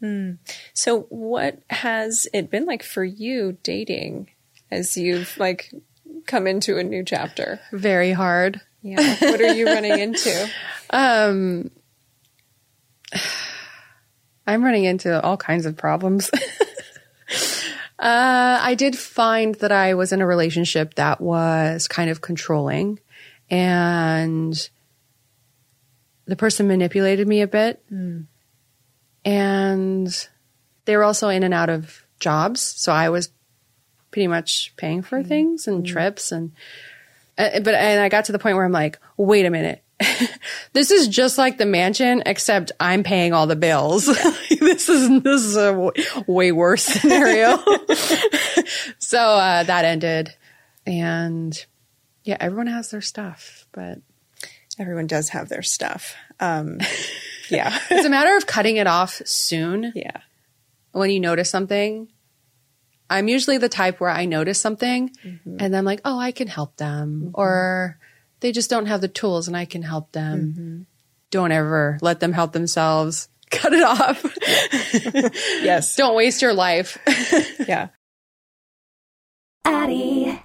[0.02, 0.38] Mm.
[0.74, 4.30] So, what has it been like for you dating
[4.70, 5.72] as you've like
[6.26, 7.60] come into a new chapter?
[7.72, 8.60] Very hard.
[8.82, 9.16] Yeah.
[9.20, 10.50] What are you running into?
[10.88, 11.72] Um,
[14.46, 16.30] I'm running into all kinds of problems.
[17.98, 23.00] uh, I did find that I was in a relationship that was kind of controlling
[23.50, 24.70] and
[26.26, 27.82] the person manipulated me a bit.
[27.92, 28.26] Mm.
[29.26, 30.28] And
[30.86, 32.60] they were also in and out of jobs.
[32.60, 33.28] So I was
[34.10, 35.28] pretty much paying for mm-hmm.
[35.28, 35.92] things and mm-hmm.
[35.92, 36.52] trips and,
[37.36, 39.82] uh, but, and I got to the point where I'm like, wait a minute.
[40.72, 44.06] this is just like the mansion, except I'm paying all the bills.
[44.06, 44.34] Yeah.
[44.60, 45.92] this is, this is a w-
[46.26, 47.58] way worse scenario.
[48.98, 50.34] so, uh, that ended
[50.86, 51.66] and
[52.24, 53.98] yeah, everyone has their stuff, but
[54.78, 56.14] everyone does have their stuff.
[56.40, 56.78] Um,
[57.48, 57.78] yeah.
[57.90, 59.92] it's a matter of cutting it off soon.
[59.94, 60.18] Yeah.
[60.92, 62.08] When you notice something,
[63.08, 65.56] I'm usually the type where I notice something mm-hmm.
[65.60, 67.20] and I'm like, oh, I can help them.
[67.20, 67.30] Mm-hmm.
[67.34, 67.98] Or
[68.40, 70.40] they just don't have the tools and I can help them.
[70.40, 70.82] Mm-hmm.
[71.30, 73.28] Don't ever let them help themselves.
[73.50, 74.24] Cut it off.
[75.62, 75.94] yes.
[75.96, 76.98] Don't waste your life.
[77.66, 77.88] yeah.
[79.64, 80.42] Addyi.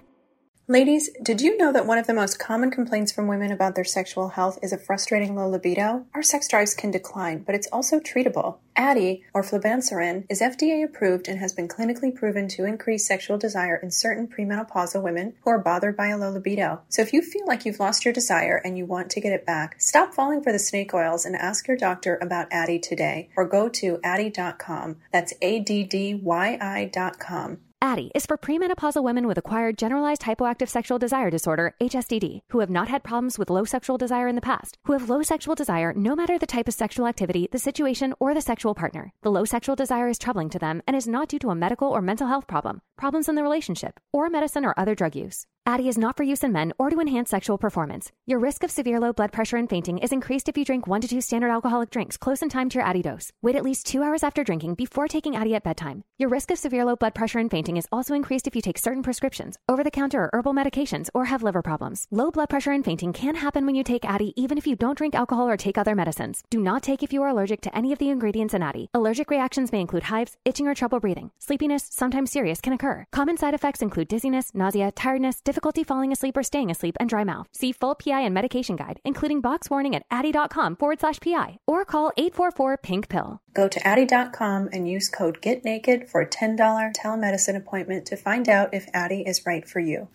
[0.72, 3.84] Ladies, did you know that one of the most common complaints from women about their
[3.84, 6.06] sexual health is a frustrating low libido?
[6.16, 8.60] Our sex drives can decline, but it's also treatable.
[8.78, 13.76] Addyi, or flibanserin, is FDA approved and has been clinically proven to increase sexual desire
[13.76, 16.80] in certain premenopausal women who are bothered by a low libido.
[16.88, 19.46] So if you feel like you've lost your desire and you want to get it
[19.46, 23.44] back, stop falling for the snake oils and ask your doctor about Addyi today, or
[23.44, 25.02] go to addyi.com.
[25.12, 27.58] That's A D D Y I.com.
[27.84, 32.70] Addyi is for premenopausal women with acquired generalized hypoactive sexual desire disorder, HSDD, who have
[32.70, 35.92] not had problems with low sexual desire in the past, who have low sexual desire
[35.96, 39.14] no matter the type of sexual activity, the situation, or the sexual partner.
[39.24, 41.88] The low sexual desire is troubling to them and is not due to a medical
[41.88, 45.48] or mental health problem, problems in the relationship, or medicine or other drug use.
[45.68, 48.12] Addyi is not for use in men or to enhance sexual performance.
[48.26, 51.02] Your risk of severe low blood pressure and fainting is increased if you drink one
[51.02, 53.32] to two standard alcoholic drinks close in time to your Addyi dose.
[53.44, 56.04] Wait at least two hours after drinking before taking Addyi at bedtime.
[56.18, 58.80] Your risk of severe low blood pressure and fainting is also increased if you take
[58.80, 62.08] certain prescriptions, over the counter or herbal medications, or have liver problems.
[62.10, 64.98] Low blood pressure and fainting can happen when you take Addyi even if you don't
[64.98, 66.42] drink alcohol or take other medicines.
[66.50, 68.88] Do not take if you are allergic to any of the ingredients in Addyi.
[68.96, 71.32] Allergic reactions may include hives, itching, or trouble breathing.
[71.40, 72.91] Sleepiness, sometimes serious, can occur.
[73.12, 77.24] Common side effects include dizziness, nausea, tiredness, difficulty falling asleep or staying asleep, and dry
[77.24, 77.48] mouth.
[77.52, 81.86] See full PI and medication guide, including box warning at addyi.com forward slash PI or
[81.86, 83.42] call 844 pink pill.
[83.54, 86.58] Go to addyi.com and use code GETNAKED for a $10
[86.94, 90.08] telemedicine appointment to find out if Addyi is right for you.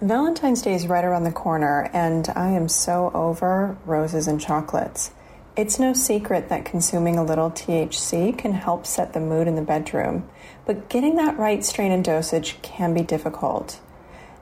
[0.00, 5.12] Valentine's Day is right around the corner, and I am so over roses and chocolates.
[5.56, 9.62] It's no secret that consuming a little THC can help set the mood in the
[9.62, 10.28] bedroom,
[10.66, 13.78] but getting that right strain and dosage can be difficult.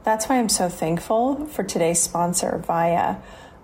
[0.04, 3.20] That's why I'm so thankful for today's sponsor, Viia.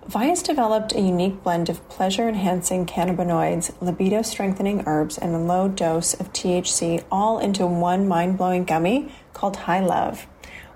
[0.07, 5.67] Viia's developed a unique blend of pleasure enhancing cannabinoids, libido strengthening herbs, and a low
[5.67, 10.27] dose of THC all into one mind blowing gummy called High Love.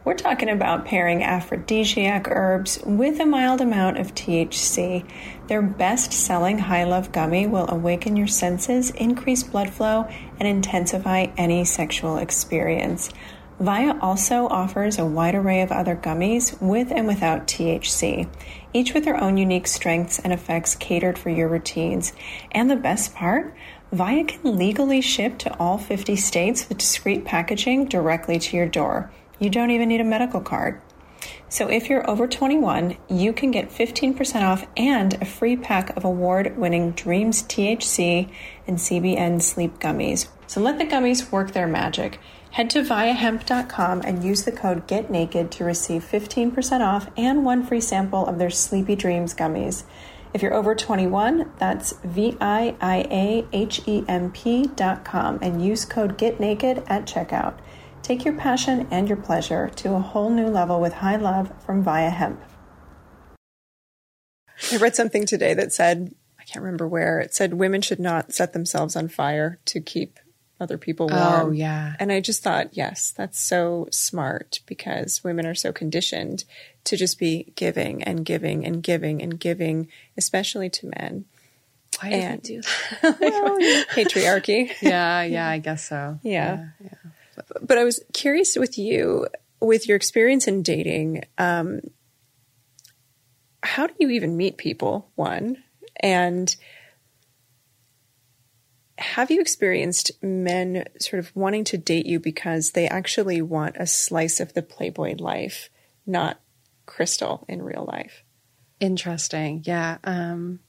[0.05, 5.09] We're talking about pairing aphrodisiac herbs with a mild amount of THC.
[5.47, 11.27] Their best selling High Love gummy will awaken your senses, increase blood flow, and intensify
[11.37, 13.11] any sexual experience.
[13.61, 18.27] Viia also offers a wide array of other gummies with and without THC,
[18.73, 22.11] each with their own unique strengths and effects catered for your routines.
[22.51, 23.55] And the best part?
[23.93, 29.09] Viia can legally ship to all 50 states with discreet packaging directly to your door.
[29.43, 30.81] You don't even need a medical card.
[31.49, 36.05] So if you're over 21, you can get 15% off and a free pack of
[36.05, 38.29] award winning Dreams THC
[38.65, 40.29] and CBN sleep gummies.
[40.47, 42.21] So let the gummies work their magic.
[42.51, 47.81] Head to viiahemp.com and use the code GETNAKED to receive 15% off and one free
[47.81, 49.83] sample of their Sleepy Dreams gummies.
[50.33, 55.83] If you're over 21, that's V I I A H E M P.com and use
[55.83, 57.55] code GETNAKED at checkout.
[58.03, 61.85] Take your passion and your pleasure to a whole new level with high love from
[61.85, 62.41] Viia Hemp.
[64.73, 68.33] I read something today that said, I can't remember where, it said women should not
[68.33, 70.19] set themselves on fire to keep
[70.59, 71.47] other people oh, warm.
[71.47, 71.95] Oh, yeah.
[71.97, 76.43] And I just thought, yes, that's so smart because women are so conditioned
[76.83, 79.87] to just be giving and giving and giving and giving,
[80.17, 81.23] especially to men.
[82.01, 82.61] Why And- do
[83.01, 83.85] they do that?
[83.91, 84.71] Patriarchy.
[84.81, 86.19] yeah, yeah, I guess so.
[86.21, 86.67] Yeah.
[87.61, 89.27] But I was curious with you,
[89.59, 91.81] with your experience in dating, um,
[93.61, 95.11] how do you even meet people?
[95.15, 95.63] One,
[96.01, 96.53] and
[98.97, 103.87] have you experienced men sort of wanting to date you because they actually want a
[103.87, 105.69] slice of the Playboy life,
[106.05, 106.39] not
[106.85, 108.23] Crystal in real life?
[108.79, 109.63] Interesting.
[109.65, 109.97] Yeah.
[110.03, 110.59] Um,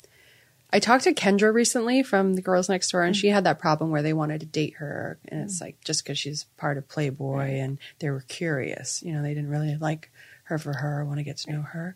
[0.75, 3.91] I talked to Kendra recently from the Girls Next Door, and she had that problem
[3.91, 7.61] where they wanted to date her, and it's like just because she's part of Playboy,
[7.61, 9.01] and they were curious.
[9.01, 10.11] You know, they didn't really like
[10.43, 11.95] her for her, or want to get to know her.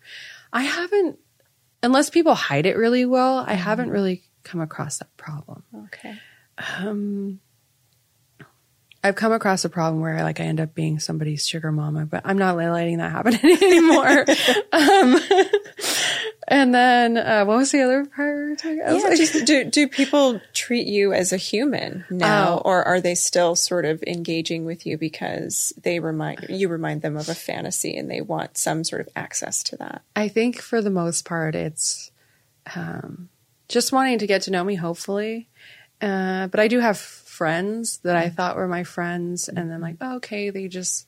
[0.53, 1.19] I haven't,
[1.83, 3.45] unless people hide it really well.
[3.45, 5.65] I haven't really come across that problem.
[5.87, 6.15] Okay.
[9.03, 12.23] I've come across a problem where like I end up being somebody's sugar mama, but
[12.25, 14.25] I'm not letting that happen anymore.
[14.73, 15.21] um,
[16.49, 18.37] and then uh, what was the other part?
[18.37, 21.37] we were talking- I was Yeah, like- just, do do people treat you as a
[21.37, 22.63] human now, Oh.
[22.65, 27.17] or are they still sort of engaging with you because they remind you remind them
[27.17, 30.03] of a fantasy and they want some sort of access to that?
[30.17, 32.11] I think for the most part, it's
[32.75, 33.29] um,
[33.69, 35.49] just wanting to get to know me, hopefully.
[36.01, 39.97] Uh, but I do have friends that I thought were my friends, and then like,
[40.01, 41.07] oh, okay, they just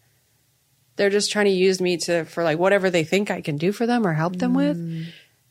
[0.96, 3.72] they're just trying to use me to for like whatever they think I can do
[3.72, 4.76] for them or help them with,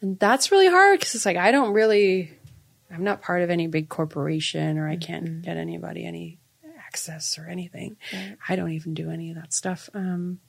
[0.02, 2.32] and that's really hard because it's like I don't really,
[2.92, 6.40] I'm not part of any big corporation, or I can't get anybody any
[6.78, 7.98] access or anything.
[8.48, 9.90] I don't even do any of that stuff.
[9.94, 10.40] Um,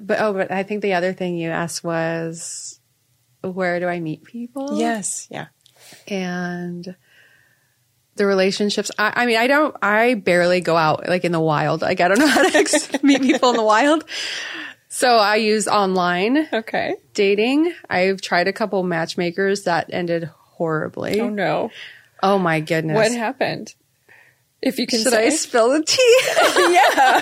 [0.00, 2.80] but oh, but I think the other thing you asked was
[3.42, 4.78] where do I meet people?
[4.78, 5.46] Yes, yeah.
[6.08, 6.96] and
[8.16, 8.90] the relationships.
[8.98, 9.76] I, I mean, I don't.
[9.82, 11.82] I barely go out like in the wild.
[11.82, 14.04] Like I don't know how to meet people in the wild.
[14.96, 16.94] So I use online Okay.
[17.12, 17.74] dating.
[17.90, 21.20] I've tried a couple matchmakers that ended horribly.
[21.20, 21.70] Oh no,
[22.22, 22.96] Oh my goodness!
[22.96, 23.74] what happened?
[24.62, 26.18] If you can Should say, I spill the tea?
[26.72, 27.20] yeah.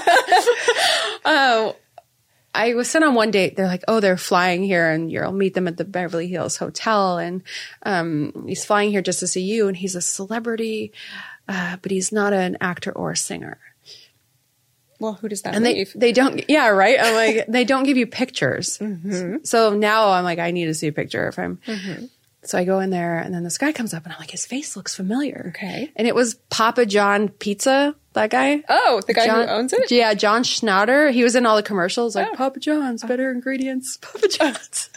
[1.25, 1.75] Oh,
[2.55, 3.57] I was sent on one date.
[3.57, 7.19] They're like, oh, they're flying here and you'll meet them at the Beverly Hills Hotel.
[7.19, 7.43] And
[7.83, 9.67] um, he's flying here just to see you.
[9.67, 10.93] And he's a celebrity,
[11.49, 13.59] uh, but he's not an actor or a singer.
[15.05, 15.93] Well, who does that And they, leave?
[15.95, 16.97] they don't, yeah, right.
[16.99, 18.79] I'm like, they don't give you pictures.
[18.79, 19.45] Mm-hmm.
[19.45, 21.59] So now I'm like, I need to see a picture if I'm.
[21.67, 22.07] Mm-hmm.
[22.45, 24.47] So I go in there and then this guy comes up and I'm like, his
[24.47, 25.53] face looks familiar.
[25.55, 25.93] Okay.
[25.97, 28.63] And it was Papa John Pizza, that guy.
[28.69, 29.91] oh, the guy John, who owns it.
[29.91, 31.13] Yeah, John Schnatter.
[31.13, 32.37] He was in all the commercials, like Oh.
[32.37, 33.09] Papa John's, oh.
[33.09, 34.89] better ingredients, Papa John's.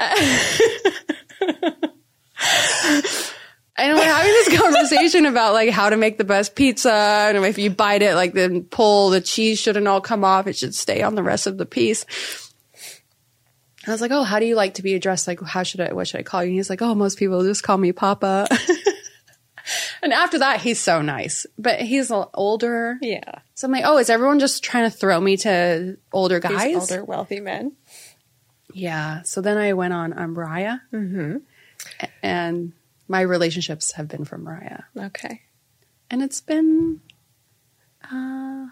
[3.76, 7.58] And we're having this conversation about like how to make the best pizza, and if
[7.58, 11.02] you bite it, like then pull the cheese shouldn't all come off; it should stay
[11.02, 12.06] on the rest of the piece.
[13.86, 15.26] I was like, "Oh, how do you like to be addressed?
[15.26, 15.92] Like, how should I?
[15.92, 18.46] What should I call you?" And he's like, "Oh, most people just call me Papa."
[20.02, 22.98] and after that, he's so nice, but he's a- older.
[23.00, 26.50] Yeah, So I'm like, oh, is everyone just trying to throw me to older these
[26.50, 26.90] guys?
[26.90, 27.72] older wealthy men.
[28.72, 29.22] Yeah.
[29.22, 31.38] So then I went on Umbraya, mm-hmm.
[32.22, 32.72] and
[33.08, 35.42] my relationships have been from Mariah, Okay.
[36.10, 37.00] and it's been
[38.12, 38.66] uh,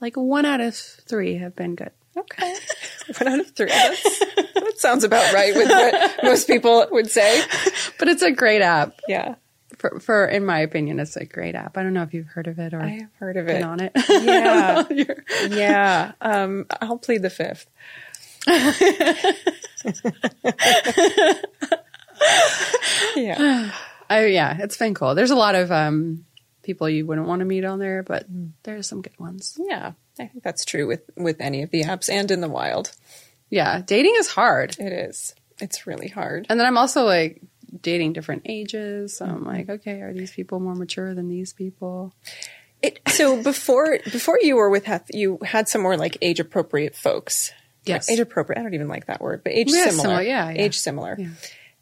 [0.00, 1.90] like one out of three have been good.
[2.18, 2.54] Okay.
[3.20, 3.66] One out of three.
[3.68, 4.02] That's,
[4.54, 7.42] that sounds about right with what most people would say.
[7.98, 8.98] But it's a great app.
[9.06, 9.34] Yeah,
[9.76, 11.76] For, for in my opinion, it's a great app.
[11.76, 13.62] I don't know if you've heard of it or I have heard of been it.
[13.64, 13.92] on it.
[14.08, 14.84] Yeah.
[15.48, 16.12] Yeah.
[16.22, 17.66] Um, I'll plead the fifth.
[23.16, 23.72] yeah.
[24.08, 25.14] I, yeah, it's been cool.
[25.14, 26.24] There's a lot of um,
[26.62, 28.24] people you wouldn't want to meet on there, but
[28.62, 29.58] there's some good ones.
[29.60, 32.92] Yeah, I think that's true with with any of the apps and in the wild.
[33.50, 34.76] Yeah, dating is hard.
[34.78, 35.34] It is.
[35.60, 36.46] It's really hard.
[36.48, 37.40] And then I'm also like
[37.80, 39.16] dating different ages.
[39.18, 42.12] So I'm like, okay, are these people more mature than these people?
[42.82, 46.94] It, so before before you were with Hef, you had some more like age appropriate
[46.94, 47.52] folks.
[47.84, 48.10] Yes.
[48.10, 48.58] age appropriate.
[48.58, 50.02] I don't even like that word, but age Yeah, similar.
[50.02, 50.62] similar, yeah, yeah.
[50.62, 51.16] age similar.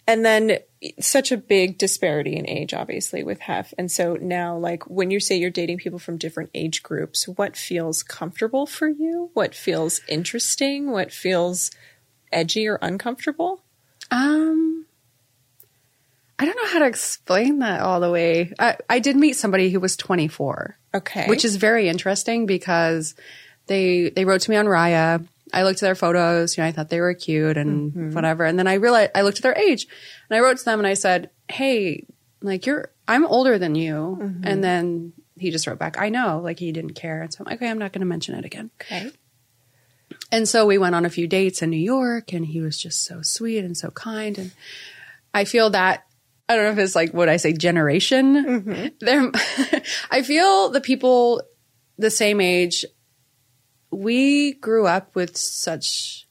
[0.06, 0.58] And then
[1.00, 3.72] such a big disparity in age, obviously, with Hef.
[3.78, 7.56] And so now, like when you say you're dating people from different age groups, what
[7.56, 9.30] feels comfortable for you?
[9.32, 10.90] What feels interesting?
[10.90, 11.70] What feels
[12.30, 13.62] edgy or uncomfortable?
[14.10, 14.84] Um,
[16.38, 18.52] I don't know how to explain that all the way.
[18.58, 20.76] I, I did meet somebody who was 24.
[20.94, 21.26] Okay.
[21.26, 23.16] which is very interesting because
[23.66, 25.26] they they wrote to me on Raya.
[25.54, 28.12] I looked at their photos, you know, I thought they were cute and mm-hmm.
[28.12, 28.44] whatever.
[28.44, 29.86] And then I realized I looked at their age
[30.28, 32.06] and I wrote to them and I said, "Hey,
[32.42, 34.44] like you're I'm older than you." Mm-hmm.
[34.44, 37.22] And then he just wrote back, "I know." Like he didn't care.
[37.22, 39.10] And so I'm like, "Okay, I'm not going to mention it again." okay.
[40.32, 43.04] And so we went on a few dates in New York and he was just
[43.04, 44.52] so sweet and so kind and
[45.32, 46.06] I feel that
[46.48, 48.62] I don't know if it's like what I say generation.
[48.62, 48.86] Mm-hmm.
[49.00, 49.30] There
[50.10, 51.42] I feel the people
[51.98, 52.84] the same age
[53.94, 56.26] we grew up with such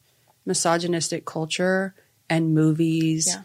[0.46, 1.96] misogynistic culture
[2.30, 3.28] and movies.
[3.30, 3.44] Yeah.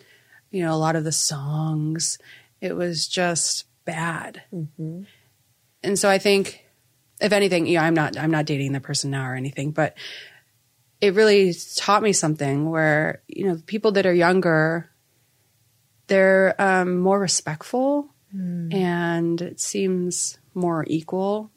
[0.51, 2.19] You know, a lot of the songs.
[2.61, 4.43] It was just bad.
[5.83, 6.65] And so I think
[7.21, 9.97] if anything, you know, I'm not I'm not dating the person now or anything, but
[11.01, 14.91] it really taught me something where, you know, people that are younger,
[16.09, 18.11] they're um, more respectful
[18.73, 21.51] and it seems more equal.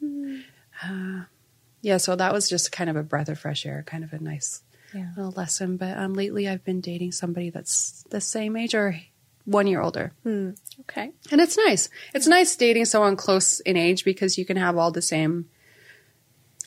[0.82, 1.24] Uh,
[1.82, 4.18] yeah, so that was just kind of a breath of fresh air, kind of a
[4.18, 4.62] nice
[4.94, 5.10] Yeah.
[5.16, 5.76] little lesson.
[5.76, 8.98] But um, lately I've been dating somebody that's the same age or
[9.44, 10.12] one year older.
[10.24, 11.10] Okay.
[11.30, 11.88] And it's nice.
[12.14, 15.46] It's nice dating someone close in age because you can have all the same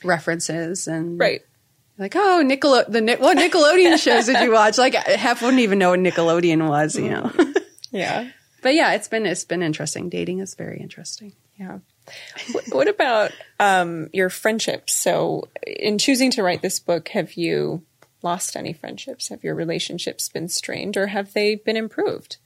[0.03, 1.41] references and Right.
[1.97, 4.77] like oh Nickelode the what Nickelodeon shows did you watch?
[4.77, 7.31] Like Hef wouldn't even know what Nickelodeon was, you know.
[7.91, 8.29] Yeah.
[8.61, 10.09] but yeah, it's been it's been interesting.
[10.09, 11.31] Dating is very interesting.
[11.57, 11.79] Yeah.
[12.51, 14.93] Wh- what about um, your friendships?
[14.93, 17.83] So, in choosing to write this book, have you
[18.21, 19.29] lost any friendships?
[19.29, 22.37] Have your relationships been strained or have they been improved?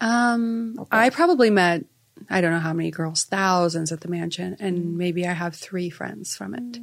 [0.00, 1.84] Um, I probably met
[2.30, 5.90] I don't know how many girls, thousands at the mansion, and maybe I have three
[5.90, 6.78] friends from it.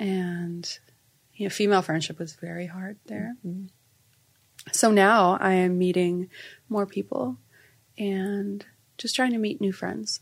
[0.00, 0.78] And
[1.34, 3.34] you know, female friendship was very hard there.
[4.72, 6.28] So now I am meeting
[6.68, 7.36] more people
[7.98, 8.64] and
[8.98, 10.20] just trying to meet new friends.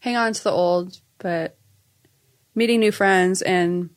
[0.00, 1.56] Hang on to the old, but
[2.54, 3.90] meeting new friends and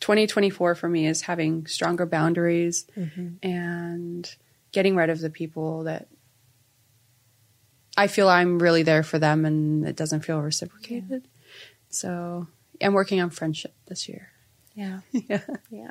[0.00, 3.34] 2024 for me is having stronger boundaries mm-hmm.
[3.42, 4.34] and
[4.72, 6.08] getting rid of the people that
[7.96, 11.26] I feel I'm really there for them and it doesn't feel reciprocated.
[11.90, 12.46] So
[12.80, 14.28] I'm working on friendship this year.
[14.74, 15.00] Yeah.
[15.12, 15.40] Yeah.
[15.70, 15.90] Yeah.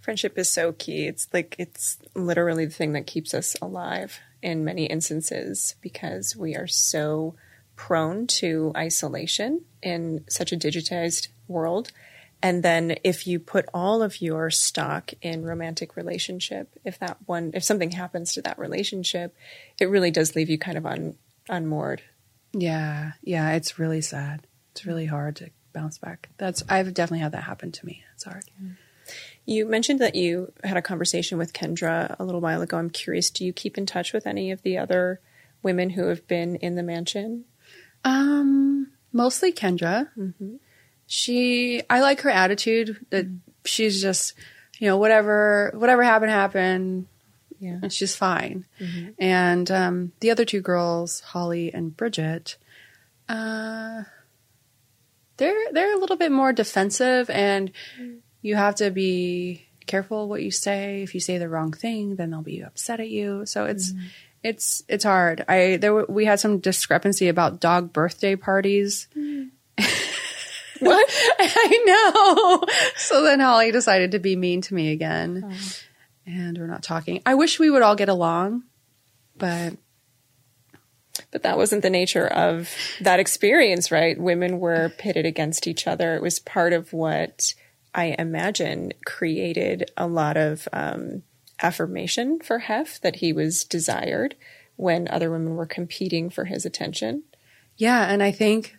[0.00, 1.06] Friendship is so key.
[1.06, 6.56] It's like, it's literally the thing that keeps us alive in many instances because we
[6.56, 7.36] are so
[7.80, 11.90] prone to isolation in such a digitized world.
[12.42, 17.52] And then if you put all of your stock in romantic relationship, if that one,
[17.54, 19.34] if something happens to that relationship,
[19.80, 21.16] it really does leave you kind of un,
[21.48, 22.02] unmoored.
[22.52, 23.12] Yeah.
[23.22, 23.52] Yeah.
[23.52, 24.46] It's really sad.
[24.72, 26.28] It's really hard to bounce back.
[26.36, 28.04] That's, I've definitely had that happen to me.
[28.14, 28.44] It's hard.
[29.46, 32.76] You mentioned that you had a conversation with Kendra a little while ago.
[32.76, 35.20] I'm curious, do you keep in touch with any of the other
[35.62, 37.46] women who have been in the mansion?
[38.04, 40.08] Um, mostly Kendra.
[41.06, 43.26] She, I like her attitude that
[43.64, 44.34] she's just,
[44.78, 47.06] you know, whatever, whatever happened, happened.
[47.58, 47.78] Yeah.
[47.82, 48.64] and she's fine.
[49.18, 52.56] And um, the other two girls, Holly and Bridget,
[53.28, 54.04] uh,
[55.36, 57.70] they're they're a little bit more defensive, and
[58.42, 61.02] you have to be careful what you say.
[61.02, 63.44] If you say the wrong thing, then they'll be upset at you.
[63.46, 63.92] So it's
[64.42, 65.44] it's it's hard.
[65.48, 69.08] I there were, we had some discrepancy about dog birthday parties.
[70.80, 71.06] What?
[71.38, 72.64] I know.
[72.96, 75.54] So then Holly decided to be mean to me again.
[76.26, 77.20] And we're not talking.
[77.26, 78.64] I wish we would all get along,
[79.36, 79.74] but
[81.30, 82.70] But that wasn't the nature of
[83.02, 84.18] that experience, right?
[84.18, 86.14] Women were pitted against each other.
[86.16, 87.54] It was part of what
[87.94, 91.22] I imagine created a lot of um,
[91.62, 94.34] affirmation for Hef that he was desired
[94.76, 97.22] when other women were competing for his attention.
[97.76, 98.76] yeah, and I think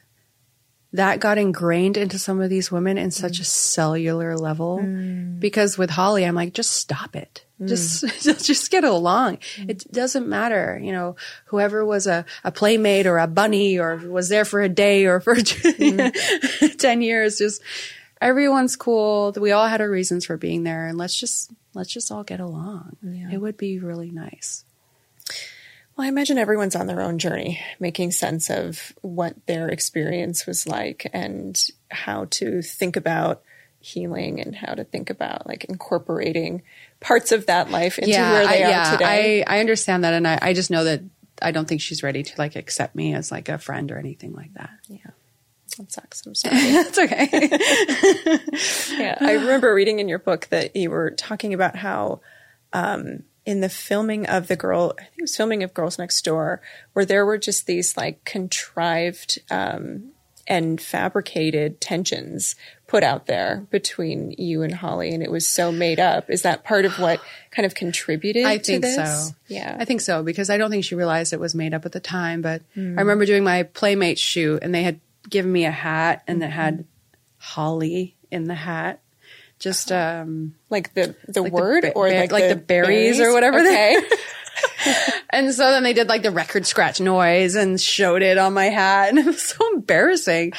[0.93, 4.79] that got ingrained into some of these women in such a cellular level.
[4.79, 5.39] Mm.
[5.39, 7.45] Because with Holly, I'm like, just stop it.
[7.61, 7.67] Mm.
[7.69, 9.37] Just, just get along.
[9.55, 9.69] Mm.
[9.69, 11.15] It doesn't matter, you know,
[11.45, 15.19] whoever was a, a playmate or a bunny or was there for a day or
[15.19, 15.35] for
[16.77, 17.61] 10 years, just
[18.19, 19.31] everyone's cool.
[19.39, 22.39] We all had our reasons for being there and let's just, let's just all get
[22.39, 22.97] along.
[23.31, 24.65] It would be really nice.
[25.95, 30.67] Well, I imagine everyone's on their own journey, making sense of what their experience was
[30.67, 33.43] like and how to think about
[33.79, 36.61] healing and how to think about like incorporating
[36.99, 39.43] parts of that life into where they I, are yeah, today.
[39.43, 40.13] I, I understand that.
[40.13, 41.01] And I, I just know that
[41.41, 44.33] I don't think she's ready to like accept me as like a friend or anything
[44.33, 44.69] like that.
[44.87, 45.11] yeah.
[45.77, 46.25] That sucks.
[46.25, 46.55] I'm sorry.
[46.71, 47.29] That's okay.
[48.97, 49.17] yeah.
[49.21, 52.21] I remember reading in your book that you were talking about how
[52.73, 56.23] um, in the filming of the girl, I think it was filming of Girls Next
[56.23, 56.61] Door,
[56.93, 60.11] where there were just these like contrived um,
[60.47, 62.55] and fabricated tensions
[62.87, 66.29] put out there between you and Holly, and it was so made up.
[66.29, 69.29] Is that part of what kind of contributed I think so.
[69.47, 69.77] Yeah.
[69.79, 71.99] I think so because I don't think she realized it was made up at the
[72.01, 72.41] time.
[72.41, 72.97] But Hmm.
[72.97, 74.99] I remember doing my Playmate shoot and they had
[75.29, 76.85] given me a hat and it had
[77.37, 79.01] Holly in the hat.
[79.59, 83.31] Just um like the the Like word ba- or ba- like, like the berries or
[83.33, 84.07] whatever they- Okay.
[85.29, 88.65] and so then they did like the record scratch noise and showed it on my
[88.65, 90.53] hat and it was so embarrassing.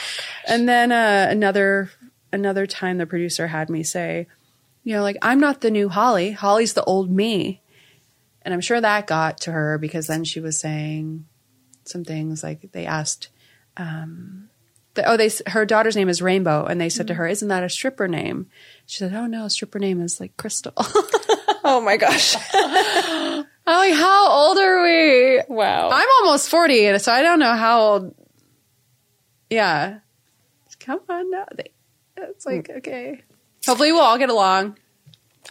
[0.46, 1.90] and then uh another
[2.32, 4.28] another time the producer had me say,
[4.84, 6.30] you know, like I'm not the new Holly.
[6.32, 7.60] Holly's the old me.
[8.42, 11.26] And I'm sure that got to her because then she was saying
[11.84, 13.28] some things like they asked
[13.76, 14.48] um
[14.95, 17.64] the, oh they her daughter's name is Rainbow and they said to her, "Isn't that
[17.64, 18.49] a stripper name?"
[18.86, 20.72] She said, "Oh no, stripper name is like Crystal."
[21.64, 22.36] oh my gosh.
[22.55, 25.90] I'm like, "How old are we?" Wow.
[25.90, 28.14] I'm almost 40, and so I don't know how old.
[29.51, 29.99] Yeah.
[30.80, 31.47] Come on now.
[31.57, 31.70] They-
[32.16, 32.78] It's like, mm.
[32.78, 33.22] okay.
[33.66, 34.76] Hopefully, we'll all get along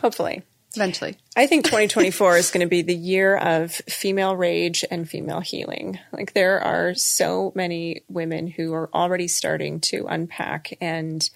[0.02, 0.44] Hopefully.
[0.76, 1.18] Eventually.
[1.36, 6.00] I think 2024 is going to be the year of female rage and female healing.
[6.12, 11.30] Like there are so many women who are already starting to unpack and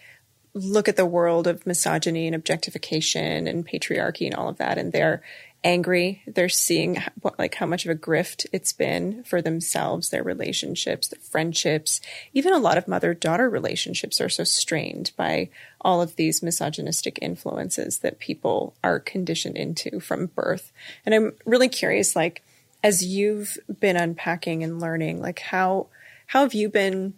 [0.53, 4.93] look at the world of misogyny and objectification and patriarchy and all of that and
[4.93, 5.21] they're
[5.65, 6.21] angry.
[6.27, 11.07] They're seeing what like how much of a grift it's been for themselves their relationships
[11.07, 11.99] their friendships.
[12.33, 15.49] Even a lot of mother daughter relationships are so strained by
[15.81, 20.71] all of these misogynistic influences that people are conditioned into from birth.
[21.05, 22.43] And i'm really curious like
[22.83, 25.87] as you've been unpacking and learning like how
[26.27, 27.15] how have you been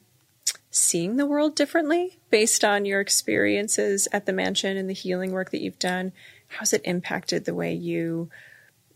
[0.69, 5.49] seeing the world differently based on your experiences at the mansion and the healing work
[5.51, 6.11] that you've done?
[6.47, 8.29] How's it impacted the way you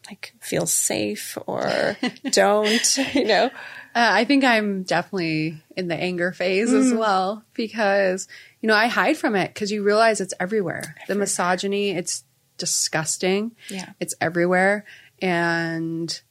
[0.08, 1.98] like feel safe or
[2.32, 3.46] don't, you know?
[3.94, 8.28] Uh, I think I'm definitely in the anger phase as well because,
[8.62, 10.96] you know, I hide from it because you realize it's everywhere.
[11.08, 12.24] The misogyny, it's
[12.58, 13.54] disgusting.
[13.70, 13.90] Yeah.
[14.00, 14.86] It's everywhere.
[15.22, 16.22] And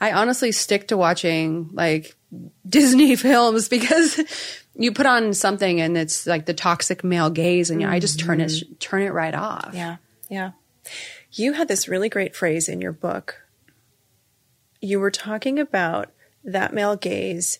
[0.00, 2.14] I honestly stick to watching like
[2.68, 4.20] Disney films because
[4.78, 8.40] you put on something and it's like the toxic male gaze and I just turn
[8.40, 8.74] it, mm-hmm.
[8.74, 9.72] turn it right off.
[9.74, 9.96] Yeah.
[10.30, 10.52] Yeah.
[11.32, 13.42] You had this really great phrase in your book.
[14.80, 16.10] You were talking about
[16.44, 17.58] that male gaze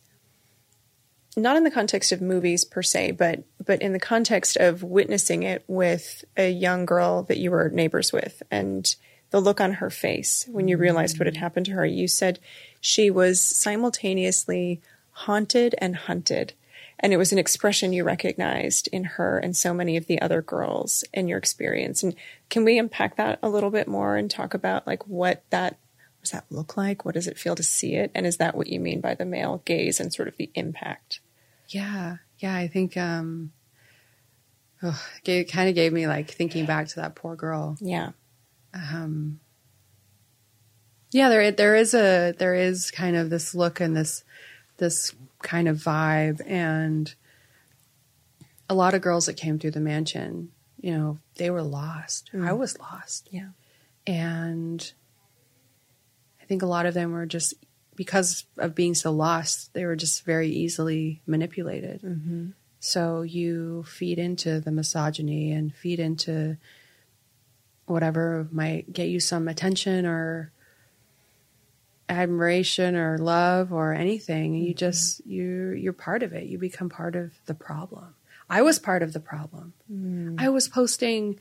[1.37, 5.43] not in the context of movies per se, but but in the context of witnessing
[5.43, 8.95] it with a young girl that you were neighbors with and
[9.31, 11.87] the look on her face when you realized what had happened to her.
[11.87, 12.41] You said
[12.81, 16.55] she was simultaneously haunted and hunted.
[17.01, 20.43] And it was an expression you recognized in her and so many of the other
[20.43, 22.03] girls in your experience.
[22.03, 22.15] And
[22.51, 25.79] can we unpack that a little bit more and talk about like what that
[26.19, 27.05] what does that look like?
[27.05, 28.11] What does it feel to see it?
[28.15, 31.21] And is that what you mean by the male gaze and sort of the impact?
[31.69, 32.57] Yeah, yeah.
[32.57, 33.53] I think um,
[34.83, 37.77] oh, it kind of gave me like thinking back to that poor girl.
[37.81, 38.11] Yeah.
[38.75, 39.39] Um,
[41.11, 44.25] yeah, there there is a there is kind of this look and this
[44.79, 47.15] this kind of vibe, and
[48.69, 52.31] a lot of girls that came through the mansion, you know, they were lost.
[52.35, 52.47] Mm.
[52.47, 53.51] I was lost, Yeah.
[54.07, 54.93] and
[56.41, 57.55] I think a lot of them were just
[57.95, 62.01] because of being so lost, they were just very easily manipulated.
[62.03, 62.51] Mm-hmm.
[62.81, 66.59] So you feed into the misogyny and feed into
[67.87, 70.53] whatever might get you some attention or
[72.09, 74.55] admiration or love or anything.
[74.55, 76.47] You just you you're part of it.
[76.47, 78.15] You become part of the problem.
[78.51, 79.75] I was part of the problem.
[79.93, 80.41] Mm.
[80.41, 81.39] I was posting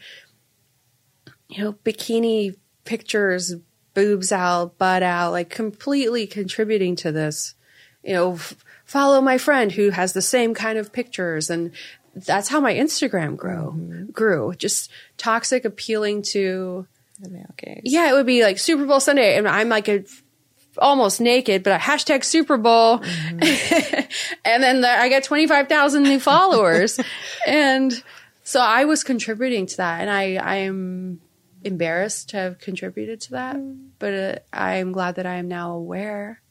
[1.50, 2.56] you know bikini
[2.88, 3.54] pictures,
[3.94, 7.56] boobs out, butt out, like completely contributing to this,
[8.04, 8.56] you know, f-
[8.86, 11.50] follow my friend who has the same kind of pictures.
[11.50, 11.72] And
[12.16, 14.06] that's how my Instagram grew, mm-hmm.
[14.12, 14.54] grew.
[14.56, 16.88] Just toxic, appealing to,
[17.20, 17.82] The male gaze.
[17.84, 20.04] yeah, it would be like Super Bowl Sunday, and I'm like a,
[20.80, 27.00] almost naked, but I hashtag Super Bowl, and then the, I five thousand new followers,
[27.48, 28.04] and
[28.44, 31.22] so I was contributing to that, and I I am
[31.64, 33.58] embarrassed to have contributed to that,
[34.00, 36.42] but uh, I'm glad that I am now aware,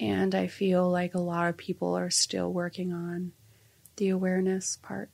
[0.00, 3.32] and I feel like a lot of people are still working on
[3.96, 5.10] the awareness part.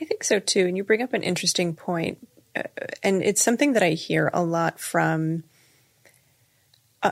[0.00, 0.66] I think so too.
[0.66, 2.64] And you bring up an interesting point, uh,
[3.02, 5.44] and it's something that I hear a lot from.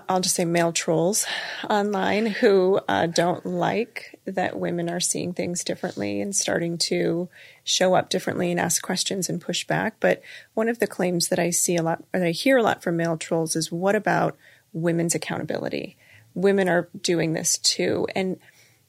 [0.08, 1.26] I'll just say male trolls
[1.68, 7.28] online who uh, don't like that women are seeing things differently and starting to
[7.62, 9.96] show up differently and ask questions and push back.
[10.00, 10.22] But
[10.54, 12.82] one of the claims that I see a lot, or that I hear a lot
[12.82, 14.36] from male trolls, is what about
[14.72, 15.96] women's accountability?
[16.34, 18.38] Women are doing this too, and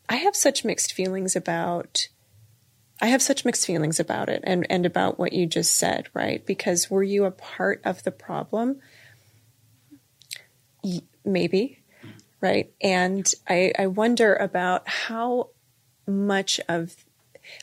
[0.08, 2.08] I have such mixed feelings about
[3.01, 6.45] I have such mixed feelings about it and, and about what you just said, right?
[6.45, 8.80] Because were you a part of the problem?
[11.23, 11.79] Maybe,
[12.41, 12.71] right?
[12.81, 15.49] And I, I wonder about how
[16.07, 16.95] much of,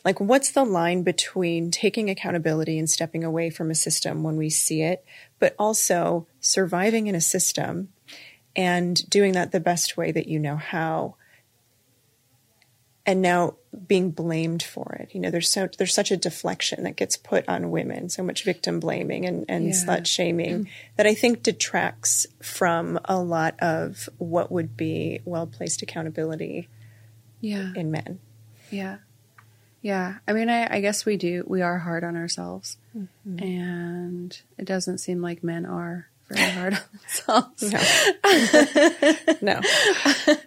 [0.05, 4.51] like, what's the line between taking accountability and stepping away from a system when we
[4.51, 5.05] see it,
[5.39, 7.93] but also surviving in a system
[8.55, 11.17] and doing that the best way that you know how
[13.05, 13.55] and now
[13.87, 15.15] being blamed for it.
[15.15, 18.45] You know, there's so there's such a deflection that gets put on women, so much
[18.45, 19.73] victim blaming and, and Yeah.
[19.73, 20.71] slut shaming mm-hmm.
[20.97, 26.69] that I think detracts from a lot of what would be well placed accountability
[27.41, 27.73] Yeah.
[27.75, 28.21] in men.
[28.71, 28.99] Yeah.
[29.81, 30.19] Yeah.
[30.29, 31.45] I mean, I, I guess we do.
[31.47, 32.77] We are hard on ourselves.
[32.97, 33.39] Mm-hmm.
[33.43, 37.73] And it doesn't seem like men are very hard on themselves.
[39.43, 39.61] No,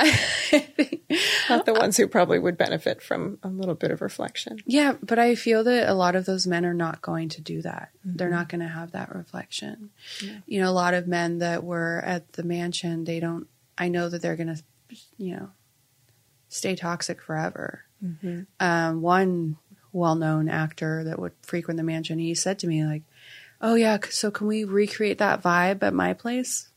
[1.48, 4.60] not the ones who probably would benefit from a little bit of reflection.
[4.66, 4.94] Yeah.
[5.02, 7.90] But I feel that a lot of those men are not going to do that.
[8.04, 9.90] They're not going to have that reflection.
[10.46, 13.46] You know, a lot of men that were at the mansion, they don't,
[13.76, 14.62] I know that they're going to,
[15.18, 15.50] you know,
[16.48, 17.84] stay toxic forever.
[18.60, 19.56] Um, one
[19.92, 23.02] well-known actor that would frequent the mansion, he said to me like,
[23.60, 26.68] "Oh yeah, so can we recreate that vibe at my place?"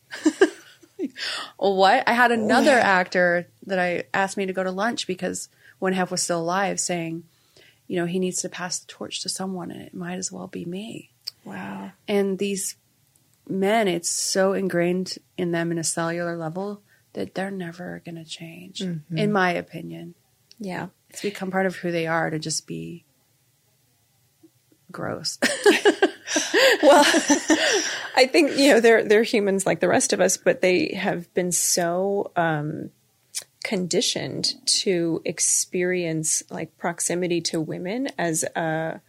[1.57, 2.03] what?
[2.07, 5.93] I had another oh, actor that I asked me to go to lunch because one
[5.93, 7.23] Hef was still alive, saying,
[7.87, 10.47] "You know, he needs to pass the torch to someone, and it might as well
[10.47, 11.11] be me."
[11.45, 11.91] Wow.
[12.07, 12.75] And these
[13.47, 16.81] men, it's so ingrained in them in a cellular level
[17.13, 19.17] that they're never going to change, mm-hmm.
[19.17, 20.15] in my opinion.
[20.59, 20.87] Yeah.
[21.09, 23.05] It's become part of who they are to just be
[24.91, 25.37] gross.
[26.81, 27.03] Well,
[28.15, 31.33] I think you know they're they're humans like the rest of us, but they have
[31.33, 32.89] been so um,
[33.63, 39.01] conditioned to experience like proximity to women as a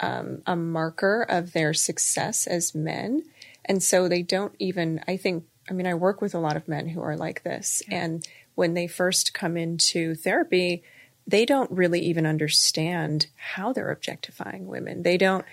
[0.00, 3.22] um, a marker of their success as men,
[3.64, 5.00] and so they don't even.
[5.06, 5.44] I think.
[5.68, 8.74] I mean, I work with a lot of men who are like this, and when
[8.74, 10.82] they first come into therapy,
[11.26, 15.02] they don't really even understand how they're objectifying women.
[15.02, 15.44] They don't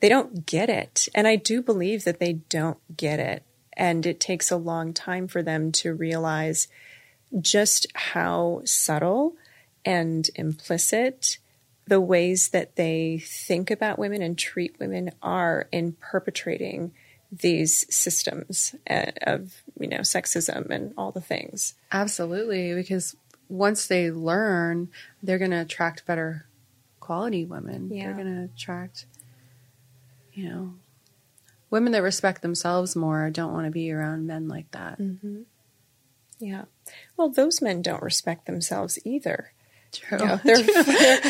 [0.00, 1.08] they don't get it.
[1.14, 3.42] And I do believe that they don't get it.
[3.74, 6.68] And it takes a long time for them to realize
[7.40, 9.36] just how subtle
[9.84, 11.38] and implicit
[11.86, 16.92] the ways that they think about women and treat women are in perpetrating
[17.30, 21.74] these systems uh, of, you know, sexism and all the things.
[21.92, 23.16] Absolutely, because
[23.48, 24.88] once they learn,
[25.22, 26.46] they're going to attract better
[26.98, 27.90] quality women.
[27.92, 28.06] Yeah.
[28.06, 29.06] They're going to attract,
[30.36, 30.74] you know,
[31.70, 35.00] women that respect themselves more don't want to be around men like that.
[35.00, 35.42] Mm-hmm.
[36.38, 36.64] Yeah.
[37.16, 39.52] Well, those men don't respect themselves either.
[39.92, 40.18] True.
[40.18, 41.20] You know, they're, they're-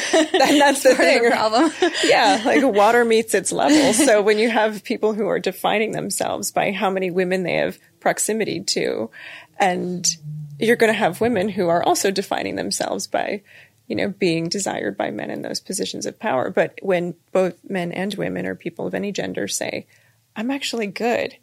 [0.43, 1.31] and that's the thing.
[1.31, 1.71] problem.
[2.05, 3.93] yeah, like water meets its level.
[3.93, 7.79] So when you have people who are defining themselves by how many women they have
[8.01, 9.11] proximity to,
[9.59, 10.07] and
[10.59, 13.43] you're going to have women who are also defining themselves by,
[13.87, 16.51] you know, being desired by men in those positions of power.
[16.51, 19.87] But when both men and women or people of any gender say,
[20.35, 21.37] I'm actually good.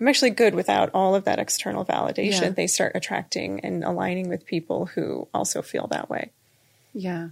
[0.00, 2.42] I'm actually good without all of that external validation.
[2.42, 2.50] Yeah.
[2.50, 6.32] They start attracting and aligning with people who also feel that way.
[6.92, 7.28] Yeah.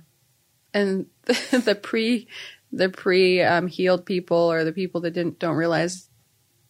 [0.73, 2.29] And the pre
[2.73, 6.09] the pre um, healed people or the people that didn't don't realize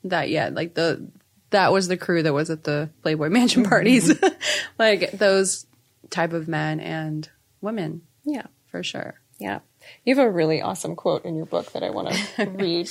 [0.04, 0.54] that yet.
[0.54, 1.06] Like the
[1.50, 4.12] that was the crew that was at the Playboy Mansion parties.
[4.78, 5.66] like those
[6.08, 7.28] type of men and
[7.60, 8.46] women Yeah.
[8.70, 9.20] for sure.
[9.38, 9.60] Yeah.
[10.04, 12.88] You have a really awesome quote in your book that I want to read.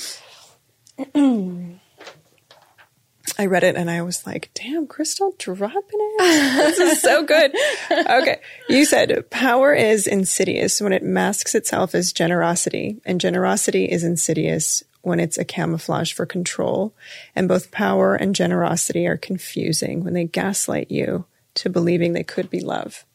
[3.38, 6.18] I read it and I was like, damn, Crystal dropping it.
[6.56, 7.54] This is so good.
[7.90, 8.40] Okay.
[8.68, 14.82] You said power is insidious when it masks itself as generosity, and generosity is insidious
[15.02, 16.92] when it's a camouflage for control.
[17.34, 22.50] And both power and generosity are confusing when they gaslight you to believing they could
[22.50, 23.06] be love.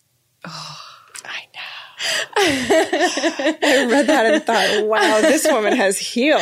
[0.46, 0.78] Oh,
[1.28, 1.76] I know.
[2.38, 6.42] I read that and thought, wow, this woman has healed.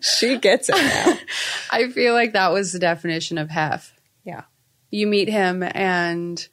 [0.00, 1.18] She gets it now.
[1.70, 3.94] I feel like that was the definition of Hef.
[4.24, 4.42] Yeah.
[4.90, 6.46] You meet him and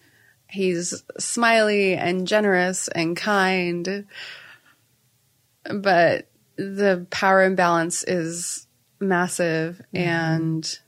[0.50, 4.08] he's smiley and generous and kind,
[5.70, 8.68] but the power imbalance is
[9.00, 9.98] massive mm-hmm.
[9.98, 10.80] and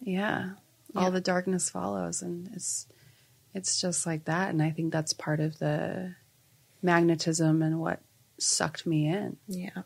[0.00, 0.50] yeah,
[0.96, 2.86] all the darkness follows and it's
[3.54, 6.14] it's just like that and I think that's part of the
[6.82, 8.00] magnetism and what
[8.38, 9.36] sucked me in.
[9.46, 9.82] Yeah.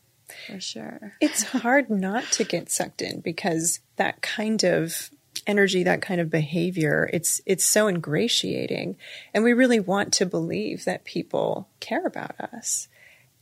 [0.46, 1.12] For sure.
[1.20, 5.10] It's hard not to get sucked in because that kind of
[5.46, 8.96] energy, that kind of behavior, it's it's so ingratiating.
[9.32, 12.88] And we really want to believe that people care about us.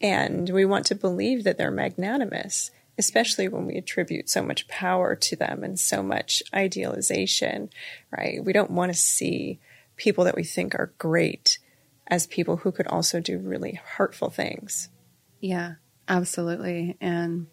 [0.00, 5.14] And we want to believe that they're magnanimous, especially when we attribute so much power
[5.14, 7.70] to them and so much idealization,
[8.10, 8.44] right?
[8.44, 9.60] We don't want to see
[10.02, 11.60] people that we think are great
[12.08, 14.88] as people who could also do really hurtful things.
[15.38, 15.74] Yeah,
[16.08, 16.96] absolutely.
[17.00, 17.46] And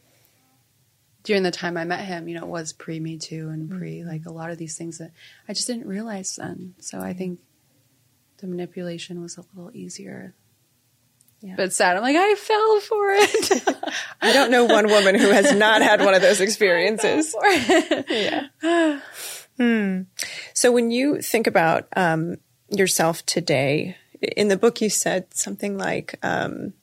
[1.21, 3.99] during the time I met him, you know, it was pre Me Too and pre
[3.99, 4.09] mm-hmm.
[4.09, 5.11] like a lot of these things that
[5.47, 6.73] I just didn't realize then.
[6.79, 7.39] So I think
[8.39, 10.33] the manipulation was a little easier
[11.41, 11.53] yeah.
[11.55, 11.95] But sad.
[11.95, 13.93] I'm like, I fell for it.
[14.21, 17.33] I don't know one woman who has not had one of those experiences.
[18.09, 18.47] yeah.
[19.59, 20.01] hmm.
[20.53, 22.37] So when you think about um,
[22.69, 26.73] yourself today, in the book you said something like, um,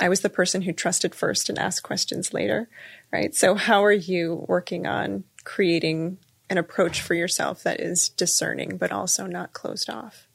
[0.00, 2.68] I was the person who trusted first and asked questions later,
[3.12, 3.34] right?
[3.34, 6.18] So how are you working on creating
[6.48, 10.26] an approach for yourself that is discerning, but also not closed off?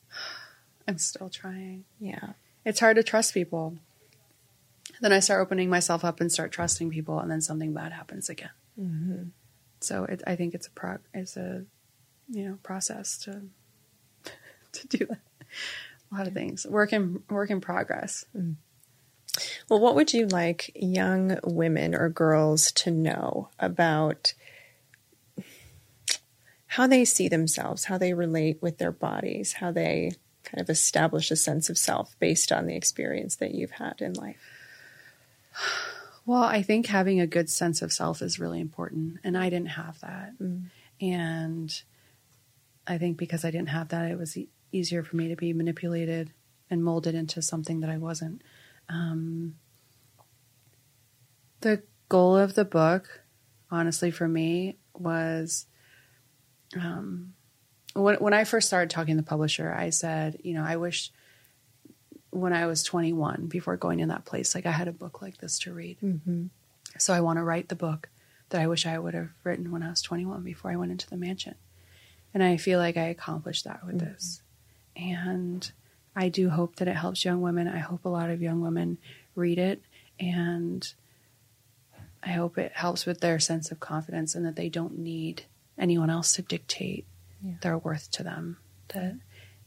[0.88, 1.86] I'm still trying.
[2.00, 2.34] Yeah
[2.66, 3.78] it's hard to trust people.
[5.00, 8.30] Then I start opening myself up and start trusting people, and then something bad happens
[8.30, 8.50] again.
[8.80, 9.24] Mm-hmm.
[9.82, 11.66] So it, I think it's a pro, it's a
[12.30, 13.42] you know process to
[14.72, 15.20] to do that.
[16.12, 18.26] A lot of things work in work in progress.
[18.36, 18.56] Mm.
[19.70, 24.34] Well, what would you like young women or girls to know about
[26.68, 30.12] how they see themselves, how they relate with their bodies, how they
[30.44, 34.14] kind of establish a sense of self based on the experience that you've had in
[34.14, 34.38] life?
[36.28, 39.20] Well, I think having a good sense of self is really important.
[39.24, 40.34] And I didn't have that.
[40.42, 40.72] Mm.
[41.00, 41.84] And
[42.88, 45.54] I think because I didn't have that, it was e- easier for me to be
[45.54, 46.32] manipulated
[46.70, 48.42] and molded into something that I wasn't.
[48.90, 49.56] Um,
[51.62, 53.22] the goal of the book,
[53.72, 55.66] honestly, for me, was
[56.76, 57.34] um,
[57.94, 61.12] when when I first started talking to the publisher, I said, you know, I wish
[62.36, 65.38] when I was 21, before going in that place, like I had a book like
[65.38, 65.98] this to read.
[66.04, 66.48] Mm-hmm.
[66.98, 68.10] So I want to write the book
[68.50, 71.10] that I wish I would have written when I was 21 before I went into
[71.10, 71.56] the mansion.
[72.36, 74.12] And I feel like I accomplished that with mm-hmm.
[74.12, 74.44] this.
[74.96, 75.72] And
[76.16, 77.68] I do hope that it helps young women.
[77.68, 78.98] I hope a lot of young women
[79.36, 79.82] read it
[80.20, 80.94] and
[82.22, 85.44] I hope it helps with their sense of confidence and that they don't need
[85.78, 87.06] anyone else to dictate
[87.44, 87.54] yeah.
[87.62, 88.58] their worth to them.
[88.90, 89.16] That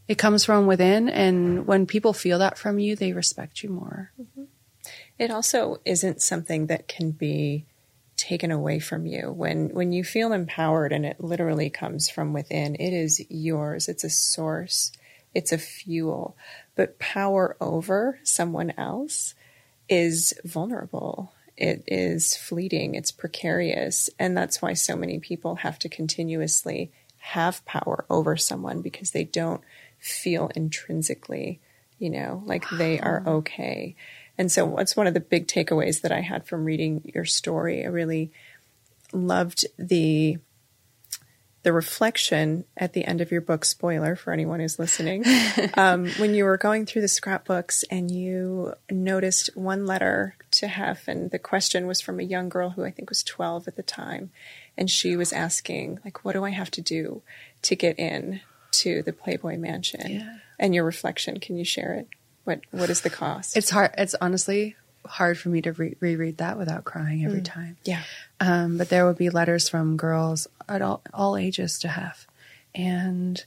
[0.06, 4.10] it comes from within, and when people feel that from you, they respect you more.
[4.20, 4.44] Mm-hmm.
[5.18, 7.66] It also isn't something that can be
[8.18, 9.32] taken away from you.
[9.32, 13.88] When when you feel empowered and it literally comes from within it is yours.
[13.88, 14.92] It's a source.
[15.34, 16.36] It's a fuel.
[16.74, 19.34] But power over someone else
[19.88, 21.32] is vulnerable.
[21.56, 22.94] It is fleeting.
[22.94, 24.10] It's precarious.
[24.18, 29.24] And that's why so many people have to continuously have power over someone because they
[29.24, 29.62] don't
[29.98, 31.60] feel intrinsically,
[31.98, 32.78] you know, like wow.
[32.78, 33.96] they are okay.
[34.38, 37.84] And so what's one of the big takeaways that I had from reading your story?
[37.84, 38.30] I really
[39.12, 40.38] loved the
[41.64, 45.24] the reflection at the end of your book spoiler for anyone who's listening
[45.74, 51.08] um, when you were going through the scrapbooks and you noticed one letter to hef
[51.08, 53.82] and the question was from a young girl who i think was 12 at the
[53.82, 54.30] time
[54.76, 57.22] and she was asking like what do i have to do
[57.60, 60.36] to get in to the playboy mansion yeah.
[60.58, 62.08] and your reflection can you share it
[62.48, 64.74] what what is the cost it's hard it's honestly
[65.06, 67.44] hard for me to re- reread that without crying every mm.
[67.44, 68.02] time yeah
[68.40, 72.26] um, but there would be letters from girls at all, all ages to Hef
[72.74, 73.44] and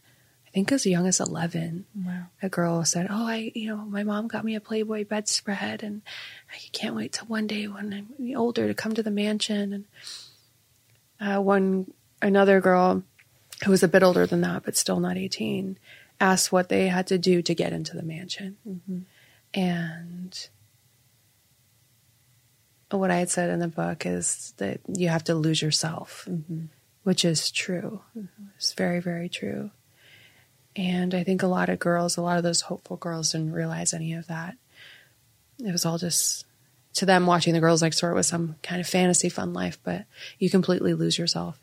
[0.52, 2.24] I think as young as 11, wow.
[2.42, 6.02] a girl said, Oh, I, you know, my mom got me a Playboy bedspread and
[6.54, 9.86] I can't wait till one day when I'm older to come to the mansion.
[11.22, 13.02] And uh, one another girl
[13.64, 15.80] who was a bit older than that, but still not 18,
[16.22, 18.58] asked what they had to do to get into the mansion.
[18.68, 19.00] Mm-hmm.
[19.54, 20.50] And
[22.90, 26.66] what I had said in the book is that you have to lose yourself, mm-hmm.
[27.04, 28.02] which is true.
[28.18, 28.46] Mm-hmm.
[28.56, 29.72] It's very, very true.
[30.76, 33.94] And I think a lot of girls, a lot of those hopeful girls didn't realize
[33.94, 34.56] any of that.
[35.60, 36.46] It was all just
[36.94, 40.06] to them watching the girls next door was some kind of fantasy fun life, but
[40.40, 41.60] you completely lose yourself.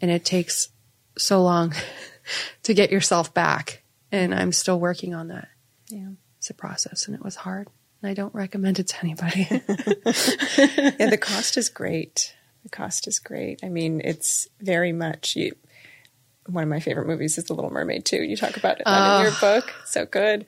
[0.00, 0.70] And it takes
[1.16, 1.74] so long
[2.64, 3.82] to get yourself back.
[4.10, 5.48] And I'm still working on that.
[5.88, 6.10] Yeah.
[6.38, 7.68] It's a process and it was hard.
[8.02, 9.40] And I don't recommend it to anybody.
[9.50, 12.34] yeah, the cost is great.
[12.62, 13.60] The cost is great.
[13.62, 15.54] I mean, it's very much you.
[16.46, 18.22] One of my favorite movies is The Little Mermaid too.
[18.22, 20.46] You talk about it in your book, so good.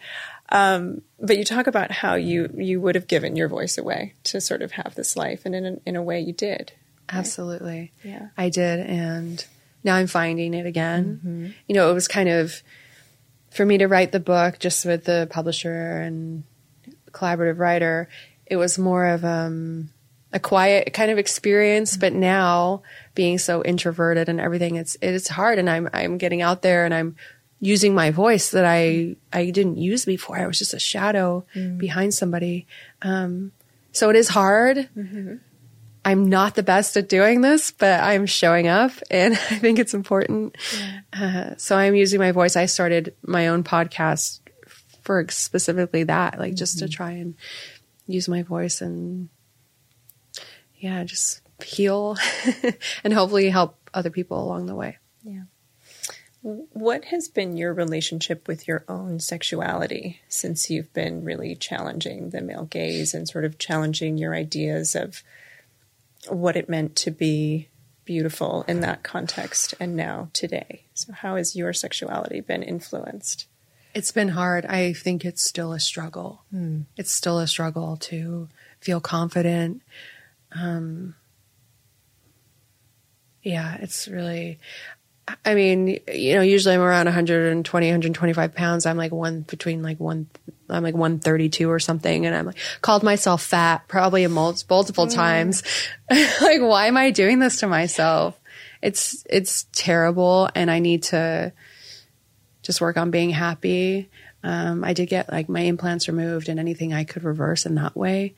[0.48, 4.40] Um, but you talk about how you you would have given your voice away to
[4.40, 6.72] sort of have this life, and in a, in a way, you did.
[7.10, 7.92] Absolutely.
[8.02, 8.28] Yeah.
[8.36, 8.80] I did.
[8.80, 9.44] And
[9.84, 11.54] now I'm finding it again.
[11.66, 12.62] You know, it was kind of
[13.50, 16.44] for me to write the book just with the publisher and
[17.12, 18.08] collaborative writer,
[18.46, 19.90] it was more of um,
[20.32, 21.96] a quiet kind of experience.
[21.96, 22.82] But now
[23.14, 25.58] being so introverted and everything, it's it's hard.
[25.58, 27.16] And I'm I'm getting out there and I'm
[27.60, 30.38] using my voice that I I didn't use before.
[30.38, 31.44] I was just a shadow
[31.78, 32.66] behind somebody.
[33.02, 33.52] Um,
[33.92, 34.88] so it is hard.
[36.04, 39.94] I'm not the best at doing this, but I'm showing up and I think it's
[39.94, 40.56] important.
[41.12, 42.56] Uh, so I'm using my voice.
[42.56, 44.40] I started my own podcast
[45.02, 47.34] for specifically that, like just to try and
[48.06, 49.28] use my voice and
[50.78, 52.16] yeah, just heal
[53.04, 54.98] and hopefully help other people along the way.
[55.22, 55.42] Yeah.
[56.42, 62.40] What has been your relationship with your own sexuality since you've been really challenging the
[62.40, 65.22] male gaze and sort of challenging your ideas of
[66.28, 67.68] what it meant to be
[68.04, 70.84] beautiful in that context and now today?
[70.94, 73.46] So, how has your sexuality been influenced?
[73.94, 74.66] It's been hard.
[74.66, 76.44] I think it's still a struggle.
[76.96, 78.48] It's still a struggle to
[78.80, 79.82] feel confident.
[80.52, 81.16] Um,
[83.42, 84.58] yeah, it's really,
[85.44, 88.86] I mean, you know, usually I'm around 120, 125 pounds.
[88.86, 90.28] I'm like one between like one,
[90.68, 92.26] I'm like 132 or something.
[92.26, 95.62] And I'm like, called myself fat probably mul- multiple times.
[96.10, 98.38] like, why am I doing this to myself?
[98.82, 100.48] It's, it's terrible.
[100.54, 101.52] And I need to,
[102.62, 104.08] just work on being happy.
[104.42, 107.96] Um, I did get like my implants removed and anything I could reverse in that
[107.96, 108.34] way.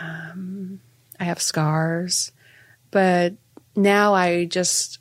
[0.00, 0.80] Um,
[1.18, 2.32] I have scars,
[2.90, 3.34] but
[3.74, 4.98] now I just,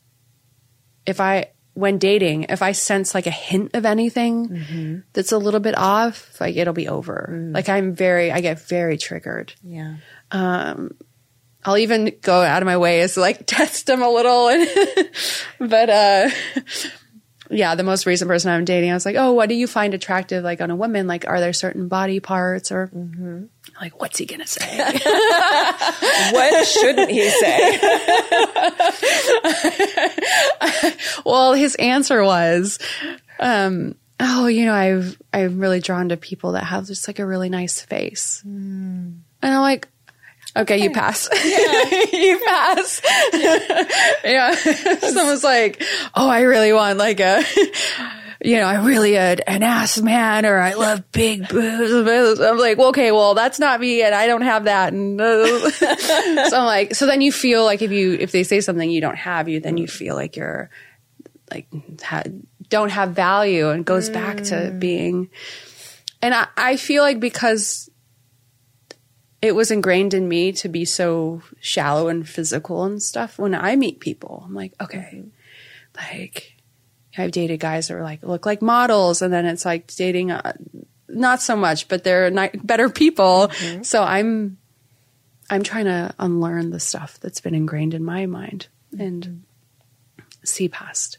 [1.06, 5.60] if I, when dating, if I sense like a hint of anything that's a little
[5.60, 7.50] bit off, like it'll be over.
[7.54, 9.54] Like I'm very, I get very triggered.
[9.64, 9.96] Yeah.
[10.32, 10.96] Um,
[11.64, 14.50] I'll even go out of my way as like test them a little.
[14.50, 14.68] And
[15.60, 16.30] but uh
[17.52, 19.94] yeah, the most recent person I'm dating, I was like, "Oh, what do you find
[19.94, 21.06] attractive like on a woman?
[21.08, 22.90] Like are there certain body parts or
[23.80, 25.00] like what's he going to say?"
[26.32, 27.80] What shouldn't he say?
[31.26, 32.80] well, his answer was
[33.40, 37.26] um oh, you know, I've I'm really drawn to people that have just like a
[37.26, 38.42] really nice face.
[39.44, 39.88] And I'm like,
[40.56, 41.30] Okay, you pass.
[41.46, 43.02] you pass.
[44.24, 44.54] yeah.
[44.56, 45.82] Someone's like,
[46.14, 47.42] oh, I really want like a,
[48.44, 52.40] you know, I really a, an ass man or I love big boobs.
[52.42, 54.92] I'm like, well, okay, well, that's not me and I don't have that.
[54.92, 55.70] And uh,
[56.50, 59.02] so I'm like, so then you feel like if you, if they say something you
[59.02, 60.70] don't have, you, then you feel like you're
[61.50, 61.68] like,
[62.04, 62.24] ha-
[62.68, 65.30] don't have value and goes back to being,
[66.22, 67.91] and I, I feel like because
[69.42, 73.40] it was ingrained in me to be so shallow and physical and stuff.
[73.40, 75.28] When I meet people, I'm like, okay, mm-hmm.
[75.98, 76.56] like
[77.18, 80.54] I've dated guys that are like look like models, and then it's like dating uh,
[81.08, 83.48] not so much, but they're ni- better people.
[83.50, 83.84] Mm-hmm.
[83.84, 84.58] So I'm
[85.50, 88.68] I'm trying to unlearn the stuff that's been ingrained in my mind
[88.98, 90.34] and mm-hmm.
[90.44, 91.18] see past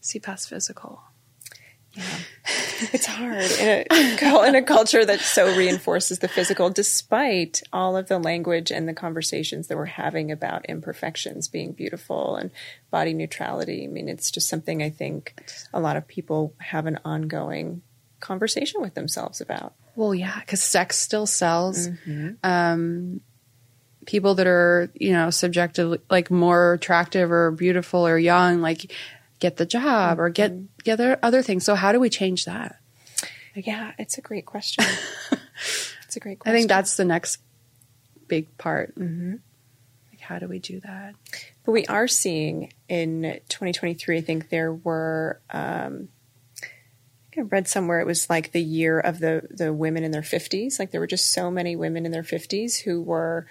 [0.00, 1.02] see past physical.
[1.94, 8.08] It's hard in a, in a culture that so reinforces the physical, despite all of
[8.08, 12.50] the language and the conversations that we're having about imperfections being beautiful and
[12.90, 13.84] body neutrality.
[13.84, 15.34] I mean, it's just something I think
[15.72, 17.82] a lot of people have an ongoing
[18.20, 19.74] conversation with themselves about.
[19.94, 21.88] Well, yeah, because sex still sells.
[22.42, 23.20] Um,
[24.06, 28.92] people that are, you know, subjectively like more attractive or beautiful or young, like
[29.42, 30.52] get the job or get
[30.84, 31.64] get other other things.
[31.64, 32.76] So how do we change that?
[33.54, 34.84] Yeah, it's a great question.
[36.06, 36.54] it's a great question.
[36.54, 37.40] I think that's the next
[38.28, 38.94] big part.
[38.96, 41.14] Like how do we do that?
[41.64, 46.08] But we are seeing in 2023, I think there were, um,
[47.36, 50.78] I read somewhere it was like the year of the, the women in their 50s.
[50.78, 53.46] Like there were just so many women in their 50s who were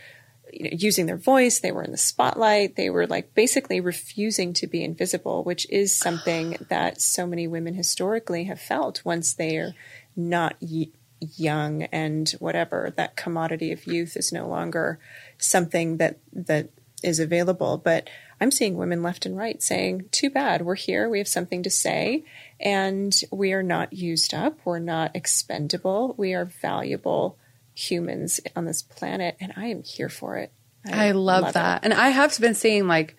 [0.54, 1.60] you know, using their voice.
[1.60, 2.76] They were in the spotlight.
[2.76, 7.74] They were like basically refusing to be invisible, which is something that so many women
[7.74, 9.74] historically have felt once they're
[10.16, 10.88] not y-
[11.20, 12.94] young and whatever.
[12.96, 15.00] That commodity of youth is no longer
[15.38, 16.70] something that that
[17.04, 17.78] is available.
[17.78, 21.10] But I'm seeing women left and right saying, "Too bad, we're here.
[21.10, 22.24] We have something to say,
[22.60, 24.60] and we are not used up.
[24.66, 26.16] We're not expendable.
[26.18, 27.38] We are valuable."
[27.74, 30.52] Humans on this planet, and I am here for it.
[30.86, 31.84] I, I love, love, that.
[31.84, 31.86] It.
[31.86, 33.16] And I have been seeing like,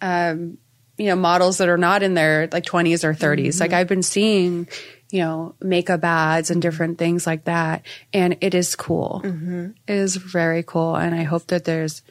[0.00, 0.58] um,
[0.98, 3.48] you know, models that are not in their like 20s or 30s.
[3.48, 3.60] Mm-hmm.
[3.60, 4.68] Like I've been seeing,
[5.10, 7.82] you know, makeup ads and different things like that.
[8.12, 9.20] And it is cool.
[9.24, 9.70] Mm-hmm.
[9.86, 10.96] It is very cool.
[10.96, 12.02] And I hope that there's,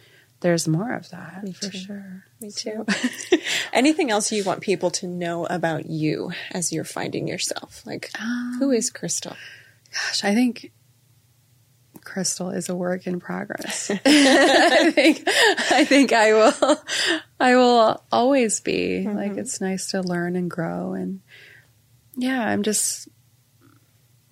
[0.42, 1.78] there's more of that Me for too.
[1.78, 2.24] sure.
[2.40, 2.86] Me too.
[3.74, 7.82] Anything else you want people to know about you as you're finding yourself?
[7.86, 9.36] Like, um, who is Crystal?
[9.92, 10.72] Gosh, I think
[12.06, 13.91] Crystal is a work in progress.
[14.06, 16.78] I think I think I will
[17.39, 19.03] I will always be.
[19.06, 19.18] Mm-hmm.
[19.18, 21.22] Like it's nice to learn and grow and
[22.16, 23.10] yeah, I'm just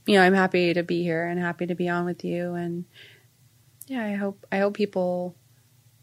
[0.06, 2.86] you know, I'm happy to be here and happy to be on with you and
[3.88, 5.36] yeah, I hope I hope people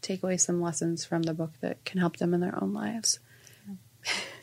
[0.01, 3.19] take away some lessons from the book that can help them in their own lives.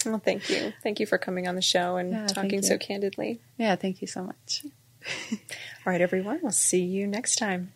[0.07, 0.73] Well, thank you.
[0.83, 3.41] Thank you for coming on the show and yeah, talking so candidly.
[3.57, 4.65] Yeah, thank you so much.
[5.33, 5.39] All
[5.87, 6.41] right, everyone.
[6.43, 7.73] We'll see you next time.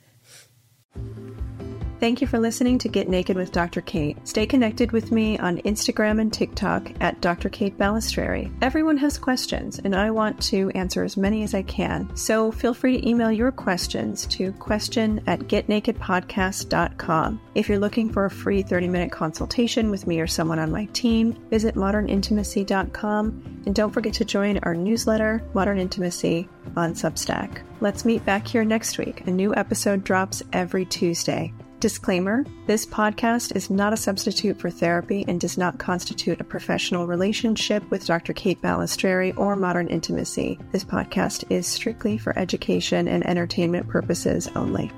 [2.03, 3.81] Thank you for listening to Get Naked with Dr.
[3.81, 4.19] Kate.
[4.27, 7.49] Stay connected with me on Instagram and TikTok at Dr.
[7.49, 8.53] Kate Balestrieri.
[8.61, 12.11] Everyone has questions, and I want to answer as many as I can.
[12.17, 17.41] So feel free to email your questions to question at getnakedpodcast.com.
[17.55, 20.87] If you're looking for a free 30 minute consultation with me or someone on my
[20.87, 27.63] team, visit modernintimacy.com and don't forget to join our newsletter, Modern Intimacy, on Substack.
[27.81, 29.25] Let's meet back here next week.
[29.29, 31.53] A new episode drops every Tuesday.
[31.83, 37.09] Disclaimer This podcast is not a substitute for therapy and does not constitute a professional
[37.09, 38.33] relationship with Dr.
[38.35, 40.61] Kate Balestrieri or Modern Intimacy.
[40.71, 44.93] This podcast is strictly for education and entertainment purposes only.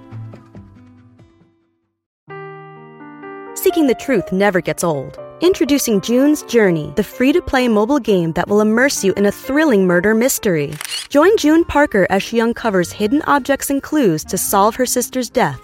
[3.54, 5.18] Seeking the truth never gets old.
[5.40, 9.32] Introducing June's Journey, the free to play mobile game that will immerse you in a
[9.32, 10.74] thrilling murder mystery.
[11.08, 15.63] Join June Parker as she uncovers hidden objects and clues to solve her sister's death